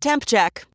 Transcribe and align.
Temp 0.00 0.24
check. 0.26 0.64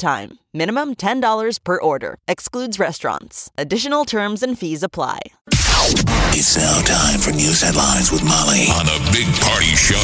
time. 0.00 0.38
Minimum 0.52 0.96
$10 0.96 1.62
per 1.62 1.80
order. 1.80 2.16
Excludes 2.26 2.78
restaurants. 2.80 3.50
Additional 3.56 4.04
terms 4.04 4.42
and 4.42 4.58
fees 4.58 4.82
apply. 4.82 5.20
It's 6.32 6.56
now 6.56 6.80
time 6.82 7.20
for 7.20 7.30
news 7.30 7.60
headlines 7.62 8.10
with 8.10 8.24
Molly 8.24 8.66
on 8.74 8.86
the 8.86 8.98
Big 9.12 9.26
Party 9.40 9.66
Show 9.76 9.96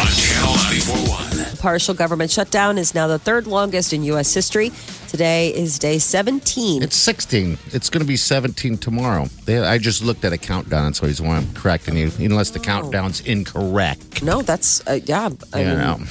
on 0.00 0.06
Channel 0.14 0.54
941. 0.54 1.56
Partial 1.58 1.94
government 1.94 2.30
shutdown 2.30 2.78
is 2.78 2.94
now 2.94 3.06
the 3.08 3.18
third 3.18 3.46
longest 3.46 3.92
in 3.92 4.04
U.S. 4.04 4.32
history. 4.32 4.70
Today 5.08 5.48
is 5.54 5.78
day 5.78 5.98
17. 5.98 6.82
It's 6.82 6.96
16. 6.96 7.58
It's 7.72 7.90
going 7.90 8.00
to 8.02 8.06
be 8.06 8.16
17 8.16 8.78
tomorrow. 8.78 9.26
They, 9.46 9.58
I 9.58 9.78
just 9.78 10.02
looked 10.04 10.24
at 10.24 10.32
a 10.32 10.38
countdown, 10.38 10.94
so 10.94 11.06
he's 11.06 11.20
why 11.20 11.36
I'm 11.36 11.52
correcting 11.54 11.96
you, 11.96 12.10
unless 12.18 12.50
the 12.50 12.60
countdown's 12.60 13.20
incorrect. 13.22 14.22
no, 14.22 14.42
that's, 14.42 14.86
uh, 14.86 15.00
yeah. 15.04 15.30
I 15.52 15.60
You 15.60 15.66
mean, 15.66 15.78
know. 15.78 15.96
Yeah. 16.00 16.06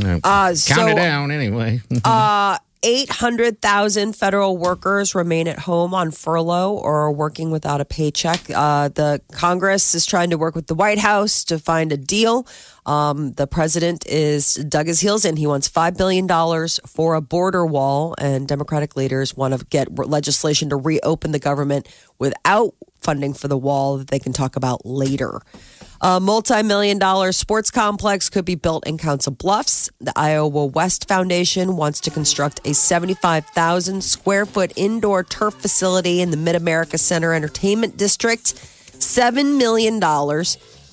Uh, 0.00 0.48
Count 0.48 0.56
so- 0.56 0.86
it 0.86 0.94
down 0.94 1.30
anyway. 1.30 1.80
800,000 2.84 4.16
federal 4.16 4.56
workers 4.56 5.14
remain 5.14 5.46
at 5.46 5.60
home 5.60 5.94
on 5.94 6.10
furlough 6.10 6.72
or 6.72 7.02
are 7.02 7.12
working 7.12 7.52
without 7.52 7.80
a 7.80 7.84
paycheck. 7.84 8.40
Uh, 8.52 8.88
the 8.88 9.20
Congress 9.30 9.94
is 9.94 10.04
trying 10.04 10.30
to 10.30 10.38
work 10.38 10.56
with 10.56 10.66
the 10.66 10.74
White 10.74 10.98
House 10.98 11.44
to 11.44 11.60
find 11.60 11.92
a 11.92 11.96
deal. 11.96 12.44
Um, 12.84 13.34
the 13.34 13.46
president 13.46 14.04
is 14.06 14.54
dug 14.54 14.88
his 14.88 14.98
heels 14.98 15.24
in. 15.24 15.36
He 15.36 15.46
wants 15.46 15.68
$5 15.68 15.96
billion 15.96 16.26
for 16.84 17.14
a 17.14 17.20
border 17.20 17.64
wall, 17.64 18.16
and 18.18 18.48
Democratic 18.48 18.96
leaders 18.96 19.36
want 19.36 19.56
to 19.56 19.64
get 19.66 19.96
legislation 19.96 20.68
to 20.70 20.76
reopen 20.76 21.30
the 21.30 21.38
government 21.38 21.86
without 22.18 22.74
funding 23.00 23.32
for 23.32 23.46
the 23.46 23.58
wall 23.58 23.98
that 23.98 24.08
they 24.08 24.18
can 24.18 24.32
talk 24.32 24.56
about 24.56 24.84
later. 24.84 25.40
A 26.04 26.18
multi 26.18 26.62
million 26.64 26.98
dollar 26.98 27.30
sports 27.30 27.70
complex 27.70 28.28
could 28.28 28.44
be 28.44 28.56
built 28.56 28.86
in 28.88 28.98
Council 28.98 29.32
Bluffs. 29.32 29.88
The 30.00 30.12
Iowa 30.16 30.66
West 30.66 31.06
Foundation 31.06 31.76
wants 31.76 32.00
to 32.00 32.10
construct 32.10 32.60
a 32.66 32.74
75,000 32.74 34.02
square 34.02 34.44
foot 34.44 34.72
indoor 34.74 35.22
turf 35.22 35.54
facility 35.54 36.20
in 36.20 36.32
the 36.32 36.36
Mid 36.36 36.56
America 36.56 36.98
Center 36.98 37.32
Entertainment 37.34 37.96
District. 37.96 38.42
$7 38.42 39.56
million. 39.58 40.00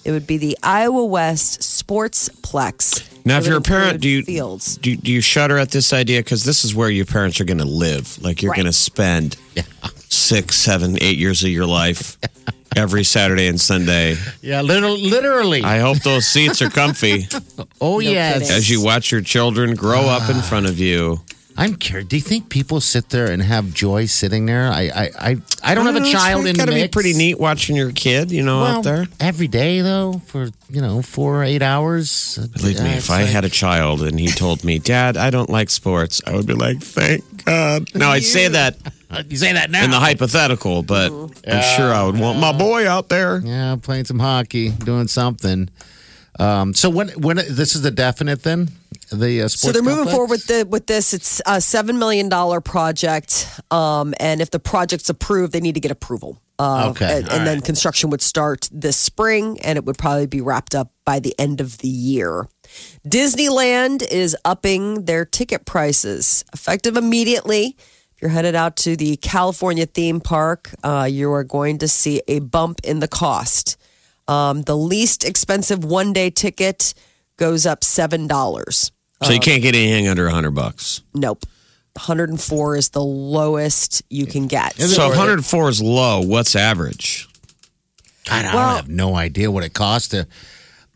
It 0.05 0.11
would 0.11 0.27
be 0.27 0.37
the 0.37 0.57
Iowa 0.61 1.03
West 1.05 1.61
Sportsplex. 1.61 3.25
Now, 3.25 3.37
if 3.39 3.47
you're 3.47 3.57
a 3.57 3.61
parent, 3.61 4.01
do 4.01 4.09
you 4.09 4.23
fields? 4.23 4.77
do, 4.77 4.95
do 4.95 5.11
you 5.11 5.21
shudder 5.21 5.57
at 5.57 5.71
this 5.71 5.91
idea? 5.91 6.19
Because 6.21 6.43
this 6.43 6.63
is 6.63 6.73
where 6.73 6.89
your 6.89 7.05
parents 7.05 7.39
are 7.41 7.45
going 7.45 7.57
to 7.59 7.65
live. 7.65 8.21
Like 8.21 8.41
you're 8.41 8.51
Right. 8.51 8.57
going 8.57 8.65
to 8.67 8.73
spend 8.73 9.37
six, 10.07 10.55
seven, 10.55 10.97
eight 11.01 11.17
years 11.17 11.43
of 11.43 11.49
your 11.49 11.65
life 11.67 12.17
every 12.75 13.03
Saturday 13.03 13.47
and 13.47 13.59
Sunday. 13.59 14.15
yeah, 14.41 14.61
literally. 14.61 15.09
literally. 15.09 15.63
I 15.63 15.79
hope 15.79 15.99
those 15.99 16.25
seats 16.27 16.61
are 16.61 16.69
comfy 16.69 17.27
oh, 17.81 17.99
yes. 17.99 18.39
kidding. 18.43 18.55
as 18.55 18.69
you 18.69 18.81
watch 18.83 19.11
your 19.11 19.21
children 19.21 19.75
grow 19.75 20.01
up 20.01 20.29
in 20.29 20.41
front 20.41 20.65
of 20.67 20.79
you. 20.79 21.19
I'm 21.57 21.75
curious. 21.75 22.07
Do 22.07 22.15
you 22.15 22.21
think 22.21 22.47
people 22.47 22.79
sit 22.79 23.09
there 23.09 23.29
and 23.29 23.41
have 23.41 23.73
joy 23.73 24.05
sitting 24.05 24.45
there? 24.45 24.71
I 24.71 24.83
I 24.95 25.09
I, 25.19 25.37
I 25.61 25.75
don't 25.75 25.85
have 25.87 25.97
a 25.97 25.99
mm, 25.99 26.09
child 26.09 26.41
in 26.45 26.47
It's 26.51 26.57
the 26.57 26.59
got 26.59 26.65
to 26.67 26.71
be 26.75 26.81
mix. 26.83 26.93
pretty 26.93 27.11
neat 27.13 27.37
watching 27.37 27.75
your 27.75 27.91
kid, 27.91 28.31
you 28.31 28.43
know, 28.43 28.61
Well, 28.61 28.77
out 28.77 28.83
there. 28.85 29.07
every 29.19 29.49
day 29.49 29.81
though, 29.81 30.21
for 30.25 30.47
you 30.69 30.79
know, 30.81 31.01
four 31.01 31.41
or 31.41 31.43
eight 31.43 31.61
hours. 31.61 32.37
Believe 32.53 32.81
me, 32.81 32.91
if 32.91 33.09
I 33.09 33.23
had 33.23 33.43
a 33.43 33.49
child 33.49 34.03
and 34.03 34.17
he 34.17 34.27
told 34.27 34.63
me, 34.63 34.79
Dad, 34.79 35.17
I 35.17 35.31
don't 35.31 35.49
like 35.49 35.69
sports, 35.69 36.21
I 36.25 36.33
would 36.33 36.45
be 36.47 36.53
like, 36.53 36.79
thank 36.79 37.43
God. 37.43 37.93
Now, 37.93 38.11
I'd 38.11 38.23
say 38.23 38.47
that 38.47 38.77
a, 38.85 38.91
you 39.27 39.37
say 39.37 39.53
that 39.53 39.71
now. 39.71 39.83
in 39.83 39.91
the 39.91 39.99
hypothetical, 39.99 40.83
but 40.83 41.11
I'm 41.11 41.77
sure 41.77 41.93
I 41.93 42.03
would 42.03 42.19
want 42.19 42.39
my 42.39 42.51
boy 42.51 42.87
out 42.87 43.09
there. 43.09 43.41
Yeah, 43.43 43.75
playing 43.81 44.05
some 44.05 44.19
hockey, 44.19 44.69
doing 44.69 45.07
something. 45.07 45.69
Um, 46.39 46.73
so 46.73 46.89
when 46.89 47.09
when 47.09 47.37
this 47.37 47.75
is 47.75 47.81
the 47.81 47.91
definite 47.91 48.43
then 48.43 48.69
the 49.11 49.41
uh, 49.41 49.47
sports. 49.47 49.61
So 49.61 49.71
they're 49.71 49.81
moving 49.81 50.05
complex? 50.05 50.15
forward 50.15 50.29
with 50.29 50.47
the 50.47 50.67
with 50.69 50.87
this. 50.87 51.13
It's 51.13 51.41
a 51.45 51.59
seven 51.59 51.99
million 51.99 52.29
dollar 52.29 52.61
project, 52.61 53.47
um, 53.71 54.13
and 54.19 54.41
if 54.41 54.51
the 54.51 54.59
project's 54.59 55.09
approved, 55.09 55.53
they 55.53 55.59
need 55.59 55.75
to 55.75 55.81
get 55.81 55.91
approval. 55.91 56.41
Uh, 56.57 56.89
Okay, 56.91 57.19
and, 57.19 57.29
all 57.29 57.37
and 57.37 57.47
then 57.47 57.61
construction 57.61 58.09
would 58.09 58.21
start 58.21 58.69
this 58.71 58.97
spring, 58.97 59.59
and 59.61 59.77
it 59.77 59.85
would 59.85 59.97
probably 59.97 60.27
be 60.27 60.41
wrapped 60.41 60.75
up 60.75 60.91
by 61.05 61.19
the 61.19 61.33
end 61.39 61.61
of 61.61 61.79
the 61.79 61.87
year. 61.87 62.47
Disneyland 63.07 64.05
is 64.11 64.35
upping 64.45 65.05
their 65.05 65.25
ticket 65.25 65.65
prices 65.65 66.43
effective 66.53 66.97
immediately. 66.97 67.75
If 68.19 68.23
you're 68.23 68.31
headed 68.31 68.53
out 68.53 68.75
to 68.79 68.97
the 68.97 69.15
California 69.15 69.85
theme 69.85 70.19
park, 70.19 70.71
uh, 70.83 71.07
you 71.09 71.31
are 71.31 71.45
going 71.45 71.77
to 71.77 71.87
see 71.87 72.21
a 72.27 72.39
bump 72.39 72.81
in 72.83 72.99
the 72.99 73.07
cost. 73.07 73.77
Um, 74.27 74.63
the 74.63 74.75
least 74.75 75.23
expensive 75.23 75.85
one 75.85 76.11
day 76.11 76.29
ticket 76.29 76.93
goes 77.37 77.65
up 77.65 77.81
seven 77.81 78.27
dollars. 78.27 78.91
So 79.23 79.31
you 79.31 79.39
can't 79.39 79.61
get 79.61 79.73
anything 79.73 80.09
under 80.09 80.27
a 80.27 80.33
hundred 80.33 80.51
bucks. 80.51 81.01
Nope. 81.13 81.45
104 81.93 82.75
is 82.75 82.89
the 82.89 83.01
lowest 83.01 84.01
you 84.09 84.25
can 84.25 84.47
get. 84.47 84.73
So 84.75 85.03
if 85.03 85.09
104 85.17 85.69
is 85.69 85.81
low, 85.81 86.19
what's 86.21 86.57
average? 86.57 87.25
I, 88.29 88.41
don't- 88.41 88.51
I 88.51 88.55
Well- 88.55 88.75
have 88.75 88.89
no 88.89 89.15
idea 89.15 89.49
what 89.49 89.63
it 89.63 89.73
costs 89.73 90.09
to. 90.09 90.27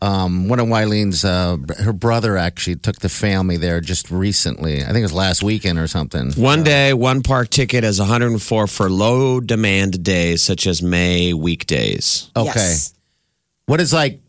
Um, 0.02 0.48
one 0.48 0.60
of 0.60 0.66
Wylene's, 0.68 1.24
uh, 1.24 1.56
her 1.78 1.92
brother 1.92 2.36
actually 2.36 2.76
took 2.76 2.98
the 3.00 3.08
family 3.08 3.56
there 3.56 3.80
just 3.80 4.10
recently. 4.10 4.82
I 4.82 4.86
think 4.86 4.98
it 4.98 5.02
was 5.02 5.12
last 5.12 5.42
weekend 5.42 5.78
or 5.78 5.86
something. 5.86 6.32
One 6.32 6.62
day, 6.62 6.92
one 6.92 7.22
park 7.22 7.48
ticket 7.48 7.84
is 7.84 7.98
104 7.98 8.66
for 8.66 8.90
low 8.90 9.40
demand 9.40 10.02
days, 10.02 10.42
such 10.42 10.66
as 10.66 10.82
May 10.82 11.32
weekdays. 11.32 12.30
Okay. 12.36 12.52
Yes. 12.54 12.94
What 13.66 13.80
is 13.80 13.92
like, 13.94 14.20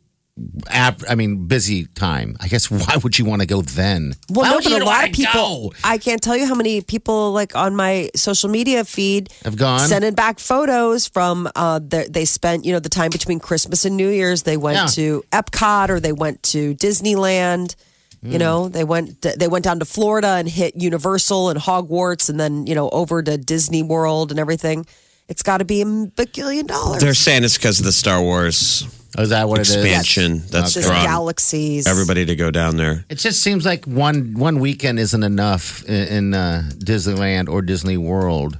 ap- 0.67 1.01
I 1.09 1.15
mean, 1.15 1.47
busy 1.47 1.85
time? 1.85 2.35
I 2.39 2.47
guess 2.47 2.69
why 2.71 2.97
would 3.03 3.17
you 3.17 3.25
want 3.25 3.41
to 3.41 3.45
go 3.47 3.61
then? 3.61 4.13
Well, 4.29 4.43
Why 4.51 4.57
no, 4.57 4.69
but 4.69 4.81
a 4.81 4.85
lot 4.85 5.07
of 5.07 5.13
people, 5.15 5.69
go? 5.69 5.73
I 5.83 5.97
can't 5.97 6.21
tell 6.21 6.35
you 6.37 6.45
how 6.45 6.55
many 6.55 6.81
people 6.81 7.31
like 7.31 7.55
on 7.55 7.75
my 7.75 8.09
social 8.15 8.49
media 8.49 8.83
feed 8.85 9.29
Have 9.43 9.57
gone? 9.57 9.79
sending 9.79 10.13
back 10.13 10.39
photos 10.39 11.07
from 11.07 11.49
uh, 11.55 11.79
the, 11.79 12.07
they 12.09 12.25
spent, 12.25 12.65
you 12.65 12.73
know, 12.73 12.79
the 12.79 12.89
time 12.89 13.11
between 13.11 13.39
Christmas 13.39 13.85
and 13.85 13.95
New 13.97 14.09
Year's. 14.09 14.43
They 14.43 14.57
went 14.57 14.77
Yeah. 14.77 14.85
to 14.87 15.23
Epcot 15.31 15.89
or 15.89 15.99
they 15.99 16.13
went 16.13 16.43
to 16.43 16.75
Disneyland. 16.75 17.75
Hmm. 18.21 18.31
You 18.31 18.39
know, 18.39 18.69
they 18.69 18.83
went 18.83 19.21
they 19.21 19.47
went 19.47 19.63
down 19.65 19.79
to 19.79 19.85
Florida 19.85 20.29
and 20.29 20.49
hit 20.49 20.75
Universal 20.75 21.49
and 21.49 21.59
Hogwarts, 21.59 22.27
and 22.29 22.39
then 22.39 22.65
you 22.65 22.73
know 22.73 22.89
over 22.89 23.21
to 23.21 23.37
Disney 23.37 23.83
World 23.83 24.31
and 24.31 24.39
everything. 24.39 24.85
It's 25.27 25.43
got 25.43 25.57
to 25.57 25.65
be 25.65 25.81
a 25.81 25.85
billion 25.85 26.65
dollars. 26.65 27.01
They're 27.01 27.13
saying 27.13 27.43
it's 27.43 27.57
because 27.57 27.79
of 27.79 27.85
the 27.85 27.91
Star 27.91 28.21
Wars 28.21 28.83
is 29.17 29.29
that 29.29 29.47
what 29.49 29.59
it 29.59 29.61
is? 29.63 29.75
expansion 29.75 30.43
that's 30.49 30.73
Just 30.73 30.87
drawn 30.87 31.03
galaxies. 31.05 31.87
everybody 31.87 32.25
to 32.25 32.35
go 32.35 32.51
down 32.51 32.77
there. 32.77 33.05
It 33.09 33.15
just 33.15 33.41
seems 33.41 33.65
like 33.65 33.85
one 33.85 34.33
one 34.35 34.59
weekend 34.59 34.99
isn't 34.99 35.23
enough 35.23 35.83
in, 35.85 36.07
in 36.07 36.33
uh, 36.33 36.63
Disneyland 36.77 37.49
or 37.49 37.61
Disney 37.61 37.97
World. 37.97 38.59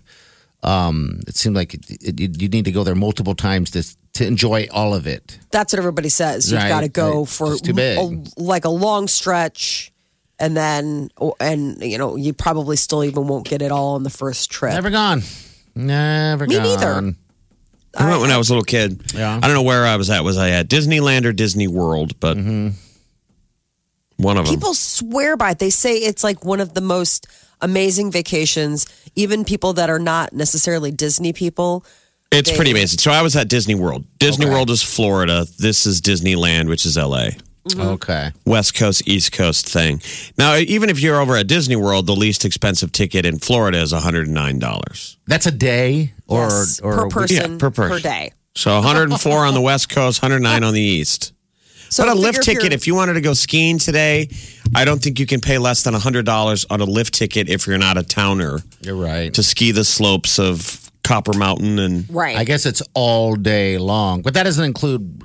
Um, 0.63 1.19
it 1.27 1.35
seems 1.35 1.55
like 1.55 1.73
it, 1.75 1.85
it, 1.89 2.19
you 2.19 2.29
you 2.39 2.49
need 2.49 2.65
to 2.65 2.71
go 2.71 2.83
there 2.83 2.95
multiple 2.95 3.35
times 3.35 3.71
to 3.71 3.83
to 4.13 4.25
enjoy 4.25 4.67
all 4.71 4.94
of 4.94 5.05
it. 5.07 5.38
That's 5.51 5.73
what 5.73 5.79
everybody 5.79 6.09
says. 6.09 6.51
You've 6.51 6.61
Right, 6.61 6.69
got 6.69 6.81
to 6.81 6.89
go 6.89 7.19
right. 7.19 7.27
for 7.29 7.57
too 7.57 7.73
big. 7.73 7.97
a- 7.99 8.23
like 8.41 8.65
a 8.65 8.69
long 8.69 9.07
stretch, 9.07 9.91
and 10.39 10.55
then 10.57 11.09
and 11.39 11.77
you 11.83 11.97
know 11.97 12.15
you 12.15 12.33
probably 12.33 12.77
still 12.77 13.03
even 13.03 13.27
won't 13.27 13.45
get 13.47 13.62
it 13.62 13.71
all 13.71 13.95
on 13.95 14.03
the 14.03 14.09
first 14.09 14.50
trip. 14.50 14.74
Never 14.74 14.89
gone. 14.89 15.21
Never 15.75 16.47
Me 16.47 16.56
gone. 16.56 16.63
neither. 16.63 17.15
I 17.97 18.09
went 18.09 18.21
when 18.21 18.31
I 18.31 18.38
was 18.38 18.50
a 18.50 18.53
little 18.53 18.63
kid. 18.63 19.13
Yeah. 19.13 19.36
I 19.36 19.47
don't 19.47 19.53
know 19.53 19.63
where 19.63 19.86
I 19.86 19.95
was 19.95 20.09
at. 20.09 20.24
Was 20.24 20.38
I 20.38 20.51
at 20.51 20.68
Disneyland 20.68 21.25
or 21.25 21.33
Disney 21.33 21.68
World? 21.68 22.19
But 22.19 22.38
mm-hmm. 22.38 22.69
one 24.18 24.38
of 24.38 24.45
them. 24.45 24.56
People 24.56 24.74
swear 24.74 25.38
by 25.38 25.51
it. 25.51 25.59
They 25.59 25.69
say 25.69 25.97
it's 25.97 26.24
like 26.24 26.44
one 26.44 26.59
of 26.59 26.74
the 26.74 26.81
most 26.81 27.27
amazing 27.62 28.12
vacations. 28.12 28.86
Even 29.15 29.45
people 29.45 29.74
that 29.74 29.89
are 29.89 30.00
not 30.00 30.33
necessarily 30.33 30.92
Disney 30.92 31.33
people. 31.33 31.86
It's 32.31 32.50
they- 32.50 32.56
pretty 32.56 32.71
amazing. 32.71 33.00
So 33.00 33.12
I 33.12 33.21
was 33.21 33.36
at 33.36 33.47
Disney 33.47 33.75
World. 33.75 34.06
Disney 34.19 34.45
World 34.45 34.69
is 34.69 34.81
Florida. 34.81 35.45
This 35.57 35.86
is 35.86 36.01
Disneyland, 36.01 36.68
which 36.68 36.86
is 36.86 36.97
LA. 36.97 37.30
Mm-hmm. 37.65 37.81
Okay. 37.81 38.31
West 38.45 38.75
Coast, 38.75 39.07
East 39.07 39.31
Coast 39.31 39.67
thing. 39.67 40.00
Now, 40.38 40.56
even 40.57 40.89
if 40.89 41.00
you're 41.00 41.19
over 41.19 41.35
at 41.35 41.47
Disney 41.47 41.75
World, 41.75 42.06
the 42.06 42.15
least 42.15 42.45
expensive 42.45 42.91
ticket 42.91 43.25
in 43.25 43.39
Florida 43.39 43.79
is 43.81 43.91
$109. 43.91 45.15
That's 45.27 45.45
a 45.47 45.51
day 45.51 46.13
or 46.27 46.44
yes, 46.44 46.79
or 46.79 46.94
per 46.95 47.07
person, 47.09 47.51
Yeah, 47.53 47.57
per 47.57 47.71
person. 47.71 48.01
day. 48.03 48.31
So 48.56 48.73
104 48.75 49.45
on 49.45 49.53
the 49.53 49.62
West 49.62 49.89
Coast, 49.89 50.21
109 50.21 50.63
on 50.63 50.73
the 50.73 50.81
East. 50.81 51.33
So 51.89 52.03
but 52.03 52.09
a 52.09 52.12
figure 52.15 52.21
lift 52.25 52.38
if 52.39 52.44
ticket, 52.45 52.63
you're- 52.65 52.75
if 52.75 52.88
you 52.88 52.95
wanted 52.95 53.13
to 53.13 53.21
go 53.21 53.33
skiing 53.33 53.77
today, 53.79 54.29
I 54.75 54.85
don't 54.85 55.01
think 55.01 55.19
you 55.19 55.25
can 55.25 55.41
pay 55.41 55.57
less 55.57 55.83
than 55.83 55.94
$100 55.94 56.65
on 56.69 56.81
a 56.81 56.85
lift 56.85 57.13
ticket 57.13 57.50
if 57.50 57.68
you're 57.68 57.77
not 57.77 57.97
a 57.97 58.03
towner 58.03 58.61
You're 58.81 58.95
right. 58.95 59.33
to 59.33 59.44
ski 59.44 59.71
the 59.71 59.83
slopes 59.83 60.39
of 60.39 60.89
Copper 61.03 61.33
Mountain 61.33 61.77
and 61.79 62.06
right. 62.09 62.35
I 62.38 62.44
guess 62.44 62.65
it's 62.65 62.81
all 62.94 63.35
day 63.35 63.77
long, 63.77 64.21
but 64.21 64.33
that 64.35 64.44
doesn't 64.44 64.63
include 64.65 65.21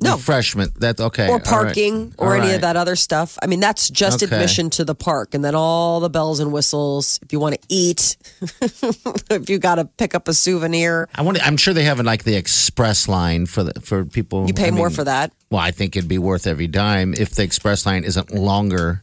No. 0.00 0.14
refreshment. 0.16 0.78
That's 0.78 1.00
okay. 1.00 1.26
or 1.26 1.32
all 1.32 1.36
right. 1.38 1.44
parking 1.44 2.14
or 2.18 2.28
All 2.28 2.32
any 2.34 2.48
right. 2.48 2.54
of 2.56 2.60
that 2.62 2.76
other 2.76 2.96
stuff. 2.96 3.38
I 3.42 3.46
mean, 3.46 3.60
that's 3.60 3.88
just 3.90 4.22
Okay. 4.22 4.34
admission 4.34 4.70
to 4.70 4.84
the 4.84 4.94
park, 4.94 5.34
and 5.34 5.44
then 5.44 5.54
all 5.54 6.00
the 6.00 6.10
bells 6.10 6.40
and 6.40 6.52
whistles. 6.52 7.18
If 7.22 7.32
you 7.32 7.40
want 7.40 7.54
to 7.54 7.60
eat, 7.68 8.16
if 8.60 9.48
you 9.50 9.58
got 9.58 9.76
to 9.76 9.84
pick 9.84 10.14
up 10.14 10.28
a 10.28 10.34
souvenir, 10.34 11.08
I 11.14 11.22
wonder. 11.22 11.40
I'm 11.44 11.56
sure 11.56 11.74
they 11.74 11.84
have 11.84 12.00
like 12.00 12.24
the 12.24 12.34
express 12.36 13.08
line 13.08 13.46
for 13.46 13.64
the 13.64 13.80
for 13.80 14.04
people. 14.04 14.46
you 14.46 14.54
pay 14.54 14.68
I 14.68 14.70
more 14.70 14.88
mean, 14.88 14.96
for 14.96 15.04
that. 15.04 15.32
Well, 15.50 15.60
I 15.60 15.70
think 15.70 15.96
it'd 15.96 16.08
be 16.08 16.18
worth 16.18 16.46
every 16.46 16.66
dime 16.66 17.14
if 17.14 17.30
the 17.34 17.42
express 17.42 17.86
line 17.86 18.04
isn't 18.04 18.32
longer. 18.34 19.02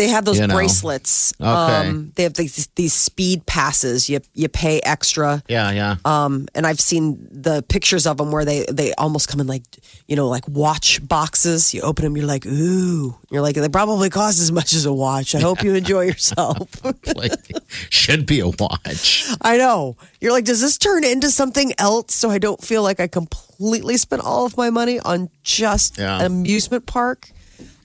They 0.00 0.08
have 0.08 0.24
those 0.24 0.40
You 0.40 0.46
know. 0.46 0.54
bracelets. 0.54 1.34
Okay. 1.38 1.48
Um, 1.88 2.12
they 2.16 2.22
have 2.22 2.32
these, 2.34 2.68
these 2.74 2.94
speed 2.94 3.44
passes. 3.44 4.08
You 4.08 4.20
you 4.32 4.48
pay 4.48 4.80
extra. 4.80 5.42
Yeah, 5.46 5.70
yeah. 5.72 5.96
Um, 6.06 6.48
and 6.54 6.66
I've 6.66 6.80
seen 6.80 7.28
the 7.30 7.60
pictures 7.68 8.06
of 8.06 8.16
them 8.16 8.32
where 8.32 8.46
they 8.46 8.64
they 8.72 8.94
almost 8.94 9.28
come 9.28 9.40
in 9.40 9.46
like 9.46 9.64
you 10.08 10.16
know 10.16 10.26
like 10.28 10.48
watch 10.48 11.06
boxes. 11.06 11.74
You 11.74 11.82
open 11.82 12.04
them, 12.04 12.16
you're 12.16 12.26
like 12.26 12.46
ooh. 12.46 13.14
You're 13.30 13.42
like 13.42 13.56
they 13.56 13.68
probably 13.68 14.08
cost 14.10 14.40
as 14.40 14.50
much 14.50 14.72
as 14.72 14.86
a 14.86 14.92
watch. 14.92 15.34
I 15.34 15.40
hope 15.40 15.62
you 15.62 15.74
enjoy 15.74 16.04
yourself. 16.06 16.82
like, 17.14 17.32
should 17.90 18.24
be 18.26 18.40
a 18.40 18.48
watch. 18.48 19.26
I 19.42 19.56
know. 19.58 19.96
You're 20.20 20.32
like, 20.32 20.44
does 20.46 20.60
this 20.62 20.78
turn 20.78 21.04
into 21.04 21.30
something 21.30 21.72
else 21.78 22.14
so 22.14 22.30
I 22.30 22.38
don't 22.38 22.62
feel 22.64 22.82
like 22.82 23.00
I 23.00 23.06
completely 23.06 23.96
spent 23.98 24.22
all 24.22 24.46
of 24.46 24.56
my 24.56 24.70
money 24.70 24.98
on 24.98 25.28
just 25.42 25.98
Yeah. 25.98 26.18
an 26.20 26.24
amusement 26.26 26.86
park? 26.86 27.30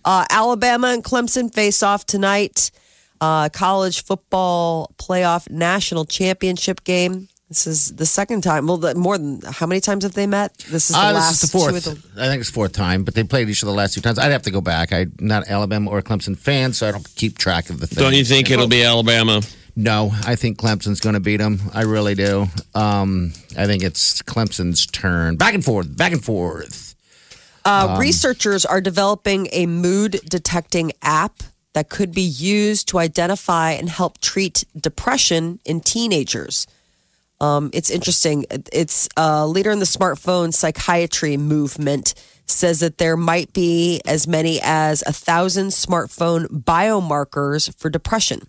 Uh, 0.05 0.23
Alabama 0.29 0.87
and 0.87 1.03
Clemson 1.03 1.53
face 1.53 1.81
off 1.83 2.05
tonight. 2.05 2.71
Uh, 3.19 3.49
college 3.49 4.03
football 4.03 4.93
playoff 4.97 5.49
national 5.49 6.05
championship 6.05 6.83
game. 6.83 7.27
This 7.49 7.67
is 7.67 7.95
the 7.95 8.05
second 8.05 8.41
time. 8.41 8.65
Well, 8.67 8.77
the, 8.77 8.95
more 8.95 9.17
than 9.17 9.39
how 9.41 9.65
many 9.67 9.79
times 9.79 10.03
have 10.03 10.13
they 10.13 10.25
met? 10.27 10.57
This 10.69 10.89
is 10.89 10.95
the 10.95 11.01
Uh, 11.01 11.13
this 11.13 11.21
last 11.21 11.43
is 11.43 11.51
the 11.51 11.57
two 11.57 11.63
fourth. 11.63 11.87
of 11.87 12.13
the- 12.15 12.23
I 12.23 12.27
think 12.27 12.41
it's 12.41 12.49
fourth 12.49 12.73
time, 12.73 13.03
but 13.03 13.13
they 13.13 13.23
played 13.23 13.49
each 13.49 13.63
other 13.63 13.71
the 13.71 13.77
last 13.77 13.93
two 13.93 14.01
times. 14.01 14.17
I'd 14.19 14.31
have 14.31 14.41
to 14.43 14.51
go 14.51 14.61
back. 14.61 14.91
I'm 14.91 15.13
not 15.19 15.47
Alabama 15.47 15.91
or 15.91 16.01
Clemson 16.01 16.37
fan, 16.37 16.73
so 16.73 16.87
I 16.87 16.91
don't 16.91 17.07
keep 17.15 17.37
track 17.37 17.69
of 17.69 17.79
the 17.79 17.87
thing. 17.87 18.03
don't 18.03 18.13
you 18.15 18.25
think 18.25 18.49
it'll 18.49 18.67
be 18.67 18.83
Alabama? 18.83 19.41
No, 19.75 20.11
I 20.25 20.35
think 20.35 20.57
Clemson's 20.57 20.99
going 21.01 21.15
to 21.15 21.19
beat 21.19 21.37
them. 21.37 21.59
I 21.73 21.81
really 21.83 22.15
do. 22.15 22.47
Um, 22.73 23.33
I 23.57 23.65
think 23.65 23.83
it's 23.83 24.21
Clemson's 24.23 24.85
turn. 24.87 25.35
Back 25.35 25.53
and 25.53 25.63
forth, 25.63 25.95
back 25.95 26.13
and 26.13 26.23
forth. 26.23 26.94
Uh, 27.65 27.97
researchers 27.99 28.63
are 28.65 28.79
developing 28.79 29.47
a 29.51 29.65
mood 29.65 30.21
detecting 30.29 30.91
app 31.01 31.41
that 31.73 31.89
could 31.89 32.13
be 32.13 32.21
used 32.21 32.87
to 32.87 32.99
identify 32.99 33.71
and 33.71 33.89
help 33.89 34.21
treat 34.21 34.63
depression 34.79 35.59
in 35.65 35.81
teenagers. 35.81 36.67
Um, 37.41 37.69
it's 37.73 37.89
interesting. 37.89 38.45
It's 38.71 39.09
a 39.17 39.45
leader 39.45 39.71
in 39.71 39.79
the 39.79 39.85
smartphone 39.85 40.53
psychiatry 40.53 41.35
movement 41.37 42.13
says 42.45 42.79
that 42.79 42.97
there 42.97 43.17
might 43.17 43.51
be 43.53 43.99
as 44.05 44.27
many 44.27 44.59
as 44.63 45.03
a 45.05 45.11
thousand 45.11 45.69
smartphone 45.69 46.45
biomarkers 46.47 47.75
for 47.77 47.89
depression, 47.89 48.47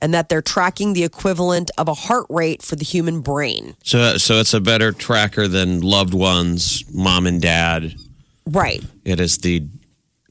and 0.00 0.14
that 0.14 0.28
they're 0.28 0.40
tracking 0.40 0.92
the 0.92 1.04
equivalent 1.04 1.70
of 1.76 1.88
a 1.88 1.94
heart 1.94 2.26
rate 2.30 2.62
for 2.62 2.76
the 2.76 2.84
human 2.84 3.20
brain. 3.20 3.74
So, 3.82 4.16
so 4.16 4.36
it's 4.36 4.54
a 4.54 4.60
better 4.60 4.92
tracker 4.92 5.48
than 5.48 5.80
loved 5.80 6.14
ones, 6.14 6.84
mom 6.94 7.26
and 7.26 7.42
dad. 7.42 7.94
Right. 8.48 8.82
It 9.04 9.20
is 9.20 9.38
the 9.38 9.66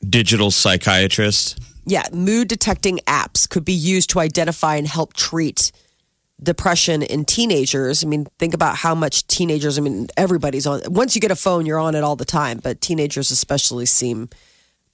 digital 0.08 0.52
psychiatrist. 0.52 1.60
yeah, 1.86 2.04
mood 2.12 2.48
detecting 2.48 2.98
apps 3.08 3.48
could 3.48 3.64
be 3.64 3.74
used 3.74 4.10
to 4.12 4.20
identify 4.20 4.76
and 4.76 4.88
help 4.88 5.14
treat 5.14 5.72
depression 6.42 7.02
in 7.02 7.26
teenagers. 7.26 8.04
I 8.04 8.08
mean, 8.08 8.26
think 8.38 8.54
about 8.54 8.76
how 8.76 8.94
much 8.94 9.26
teenagers, 9.28 9.78
I 9.78 9.82
mean, 9.82 10.08
everybody's 10.18 10.68
on. 10.68 10.82
Once 10.86 11.16
you 11.16 11.22
get 11.22 11.32
a 11.32 11.36
phone, 11.36 11.66
you're 11.66 11.80
on 11.80 11.96
it 11.96 12.04
all 12.04 12.16
the 12.16 12.26
time, 12.26 12.60
but 12.62 12.82
teenagers 12.82 13.32
especially 13.32 13.86
seem 13.86 14.30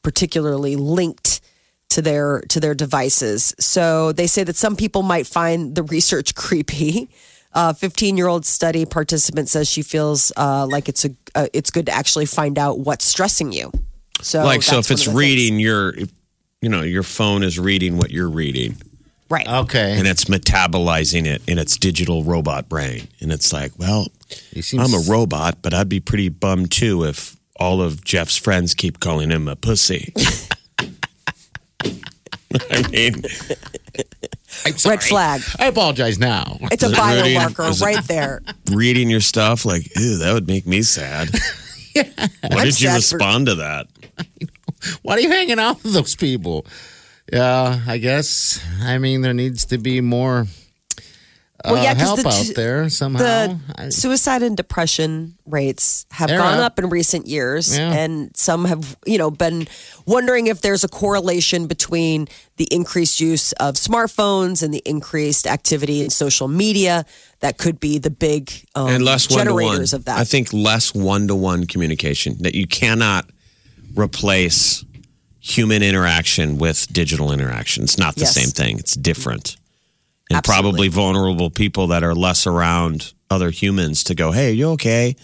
particularly 0.04 0.76
linked 0.76 1.42
to 1.90 2.02
their 2.02 2.42
to 2.50 2.60
their 2.60 2.74
devices. 2.74 3.54
So 3.60 4.12
they 4.12 4.28
say 4.28 4.44
that 4.44 4.56
some 4.56 4.76
people 4.76 5.02
might 5.02 5.28
find 5.28 5.76
the 5.76 5.84
research 5.84 6.36
creepy. 6.44 7.10
A 7.56 7.74
15 7.74 8.18
year 8.18 8.28
old 8.28 8.46
study 8.48 8.84
participant 8.84 9.48
says 9.48 9.70
she 9.70 9.84
feels 9.84 10.32
uh, 10.36 10.66
like 10.66 10.90
it's 10.90 11.06
a 11.06 11.10
uh, 11.36 11.48
it's 11.54 11.72
good 11.72 11.86
to 11.88 11.92
actually 11.92 12.26
find 12.26 12.58
out 12.58 12.80
what's 12.80 13.06
stressing 13.06 13.52
you. 13.52 13.72
So 14.22 14.44
like, 14.44 14.64
so 14.64 14.80
if 14.80 14.92
it's 14.92 15.08
one 15.08 15.16
of 15.16 15.22
the 15.22 15.26
things. 15.26 15.40
reading 15.40 15.60
your, 15.60 15.96
you 16.62 16.70
know, 16.70 16.82
your 16.82 17.04
phone 17.04 17.44
is 17.44 17.60
reading 17.60 17.98
what 17.98 18.12
you're 18.12 18.30
reading 18.30 18.78
right? 19.34 19.48
Okay. 19.48 19.98
and 19.98 20.08
it's 20.08 20.26
metabolizing 20.26 21.26
it 21.26 21.42
in 21.48 21.58
its 21.58 21.78
digital 21.78 22.24
robot 22.24 22.70
brain. 22.70 23.08
And 23.20 23.32
it's 23.32 23.52
like, 23.52 23.72
well, 23.78 24.08
seems- 24.30 24.74
I'm 24.76 24.94
a 24.94 25.04
robot, 25.12 25.58
but 25.62 25.74
I'd 25.74 25.90
be 25.90 26.00
pretty 26.00 26.30
bummed 26.30 26.72
too 26.72 27.04
if 27.04 27.36
all 27.60 27.82
of 27.82 28.04
Jeff's 28.04 28.38
friends 28.38 28.74
keep 28.74 29.00
calling 29.00 29.32
him 29.32 29.48
a 29.48 29.56
pussy. 29.56 30.14
I 32.70 32.88
mean, 32.92 33.16
I'm 33.16 33.24
sorry. 33.24 33.58
Red 34.86 35.04
flag. 35.04 35.42
I 35.60 35.68
apologize 35.68 36.18
now. 36.20 36.58
It's 36.72 36.84
a 36.84 36.88
Is 36.88 36.92
it 36.94 36.98
reading- 37.02 37.40
biomarker 37.40 37.72
it- 37.72 37.82
right 37.82 38.04
there. 38.08 38.42
reading 38.72 39.10
your 39.10 39.22
stuff, 39.22 39.66
like, 39.66 39.96
ew, 39.98 40.18
that 40.20 40.34
would 40.34 40.48
make 40.48 40.66
me 40.68 40.82
sad. 40.82 41.30
Why 41.96 42.66
did 42.66 42.80
you 42.82 42.88
sad 42.90 43.04
for- 43.04 43.18
respond 43.18 43.48
to 43.48 43.56
that? 43.56 43.88
Why 45.02 45.16
are 45.16 45.20
you 45.20 45.30
hanging 45.30 45.60
out 45.60 45.82
with 45.84 45.94
those 45.94 46.16
people? 46.16 46.66
Yeah, 47.32 47.80
I 47.88 47.98
guess. 48.00 48.60
I 48.82 48.98
mean, 48.98 49.22
there 49.22 49.34
needs 49.34 49.66
to 49.68 49.78
be 49.78 50.02
more 50.02 50.48
Well, 51.66 51.82
yeah, 51.82 51.94
'cause 51.94 52.02
help 52.02 52.22
the 52.22 52.28
out 52.30 52.56
there 52.56 52.90
somehow. 52.90 53.58
The 53.78 53.92
suicide 53.92 54.44
and 54.44 54.58
depression 54.58 55.36
rates 55.46 56.06
have 56.12 56.28
They're 56.28 56.40
gone 56.40 56.60
up. 56.60 56.74
up 56.74 56.80
in 56.80 56.90
recent 56.90 57.26
years, 57.28 57.78
Yeah. 57.78 57.92
and 57.94 58.32
some 58.36 58.66
have, 58.66 58.98
you 59.06 59.18
know, 59.18 59.32
been 59.32 59.68
wondering 60.06 60.48
if 60.48 60.60
there's 60.62 60.84
a 60.84 60.90
correlation 60.90 61.68
between 61.68 62.28
the 62.58 62.68
increased 62.72 63.22
use 63.22 63.54
of 63.54 63.76
smartphones 63.76 64.62
and 64.62 64.74
the 64.74 64.82
increased 64.86 65.48
activity 65.48 66.02
in 66.04 66.10
social 66.10 66.48
media 66.50 67.06
that 67.40 67.58
could 67.58 67.80
be 67.80 67.98
the 67.98 68.10
big 68.10 68.52
um, 68.76 68.88
and 68.90 69.06
less 69.06 69.30
one 69.30 69.46
to 69.46 69.54
one. 69.54 69.82
of 69.82 70.06
that. 70.06 70.18
I 70.20 70.26
think 70.26 70.52
less 70.52 70.94
one 70.94 71.28
to 71.30 71.36
one 71.36 71.66
communication 71.66 72.38
that 72.42 72.56
you 72.56 72.68
cannot 72.68 73.26
replace 73.96 74.84
human 75.40 75.84
interaction 75.84 76.58
with 76.58 76.92
digital 76.92 77.32
interaction. 77.32 77.84
It's 77.84 77.98
not 77.98 78.16
the 78.16 78.22
Yes. 78.22 78.34
same 78.34 78.50
thing. 78.50 78.80
It's 78.80 78.96
different. 78.96 79.58
And 80.30 80.38
Absolutely. 80.38 80.62
probably 80.64 80.88
vulnerable 80.88 81.50
people 81.50 81.88
that 81.88 82.04
are 82.04 82.16
less 82.16 82.48
around 82.48 83.14
other 83.30 83.50
humans 83.50 84.04
to 84.06 84.16
go, 84.16 84.32
"Hey, 84.32 84.54
you 84.54 84.70
okay?" 84.72 85.16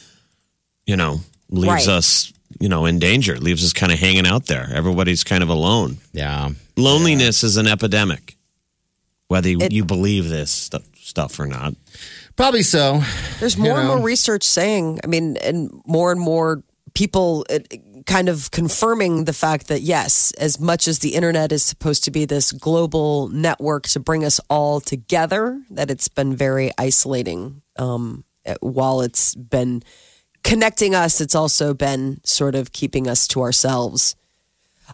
You 0.85 0.97
know, 0.97 1.21
leaves 1.49 1.87
Right. 1.87 1.95
us, 1.95 2.33
you 2.59 2.67
know, 2.69 2.85
in 2.85 2.99
danger. 2.99 3.37
Leaves 3.39 3.63
us 3.63 3.71
kind 3.73 3.91
of 3.91 3.99
hanging 3.99 4.27
out 4.27 4.47
there. 4.47 4.69
Everybody's 4.73 5.23
kind 5.23 5.41
of 5.43 5.49
alone. 5.49 5.97
yeah. 6.13 6.49
Loneliness 6.75 7.43
is 7.43 7.57
an 7.57 7.67
epidemic. 7.67 8.35
Whether 9.27 9.49
you, 9.49 9.59
It- 9.61 9.71
you 9.71 9.83
believe 9.85 10.27
this 10.29 10.49
stu- 10.51 10.79
stuff 11.01 11.39
or 11.39 11.45
not. 11.45 11.75
Probably 12.35 12.63
so. 12.63 13.03
There's 13.39 13.57
more 13.57 13.77
and 13.79 13.87
know. 13.87 13.95
more 13.97 14.05
research 14.05 14.43
saying, 14.43 14.99
I 15.03 15.07
mean, 15.07 15.37
and 15.37 15.69
more 15.85 16.11
and 16.11 16.19
more 16.21 16.63
people 16.93 17.45
kind 18.05 18.29
of 18.29 18.51
confirming 18.51 19.25
the 19.25 19.33
fact 19.33 19.67
that, 19.67 19.81
yes, 19.81 20.31
as 20.33 20.59
much 20.59 20.87
as 20.87 20.99
the 20.99 21.15
internet 21.15 21.51
is 21.51 21.63
supposed 21.63 22.03
to 22.05 22.11
be 22.11 22.25
this 22.25 22.51
global 22.51 23.29
network 23.29 23.87
to 23.89 23.99
bring 23.99 24.23
us 24.23 24.39
all 24.49 24.79
together, 24.79 25.61
that 25.69 25.89
it's 25.89 26.07
been 26.07 26.35
very 26.35 26.71
isolating. 26.77 27.61
Um, 27.77 28.23
while 28.61 29.01
it's 29.01 29.35
been 29.35 29.83
connecting 30.43 30.95
us, 30.95 31.21
it's 31.21 31.35
also 31.35 31.73
been 31.73 32.21
sort 32.23 32.55
of 32.55 32.71
keeping 32.71 33.07
us 33.07 33.27
to 33.29 33.41
ourselves. 33.41 34.15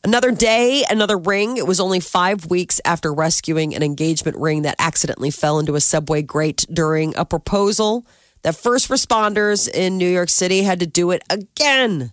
Another 0.04 0.32
day, 0.32 0.84
another 0.90 1.18
ring. 1.18 1.58
It 1.58 1.68
was 1.68 1.80
only 1.80 2.00
five 2.00 2.50
weeks 2.50 2.82
after 2.84 3.14
rescuing 3.14 3.74
an 3.74 3.82
engagement 3.82 4.38
ring 4.38 4.64
that 4.64 4.76
accidentally 4.78 5.32
fell 5.32 5.58
into 5.60 5.76
a 5.76 5.82
subway 5.82 6.22
grate 6.22 6.66
during 6.72 7.16
a 7.16 7.24
proposal 7.24 8.06
that 8.42 8.56
first 8.56 8.90
responders 8.90 9.70
in 9.70 9.98
New 9.98 10.10
York 10.10 10.30
City 10.30 10.64
had 10.64 10.80
to 10.82 10.86
do 10.86 11.12
it 11.12 11.24
again. 11.30 12.12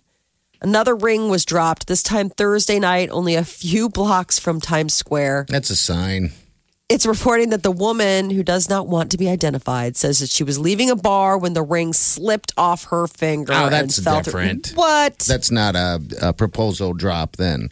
Another 0.63 0.95
ring 0.95 1.29
was 1.29 1.43
dropped, 1.45 1.87
this 1.87 2.01
time 2.01 2.29
Thursday 2.29 2.79
night, 2.79 3.09
only 3.11 3.35
a 3.35 3.43
few 3.43 3.89
blocks 3.89 4.39
from 4.39 4.61
Times 4.61 4.93
Square. 4.93 5.47
That's 5.49 5.69
a 5.69 5.75
sign. 5.75 6.31
It's 6.87 7.05
reporting 7.05 7.49
that 7.49 7.63
the 7.63 7.71
woman 7.71 8.29
who 8.29 8.43
does 8.43 8.69
not 8.69 8.87
want 8.87 9.11
to 9.11 9.17
be 9.17 9.27
identified 9.27 9.97
says 9.97 10.19
that 10.19 10.29
she 10.29 10.43
was 10.43 10.59
leaving 10.59 10.89
a 10.89 10.95
bar 10.95 11.37
when 11.37 11.53
the 11.53 11.63
ring 11.63 11.91
slipped 11.91 12.53
off 12.55 12.85
her 12.85 13.07
finger. 13.07 13.51
Oh, 13.53 13.65
and 13.65 13.73
that's 13.73 14.01
fell 14.01 14.21
through- 14.21 14.23
different. 14.23 14.69
What? 14.75 15.19
That's 15.19 15.51
not 15.51 15.75
a, 15.75 15.99
a 16.21 16.33
proposal 16.33 16.93
drop 16.93 17.35
then. 17.35 17.69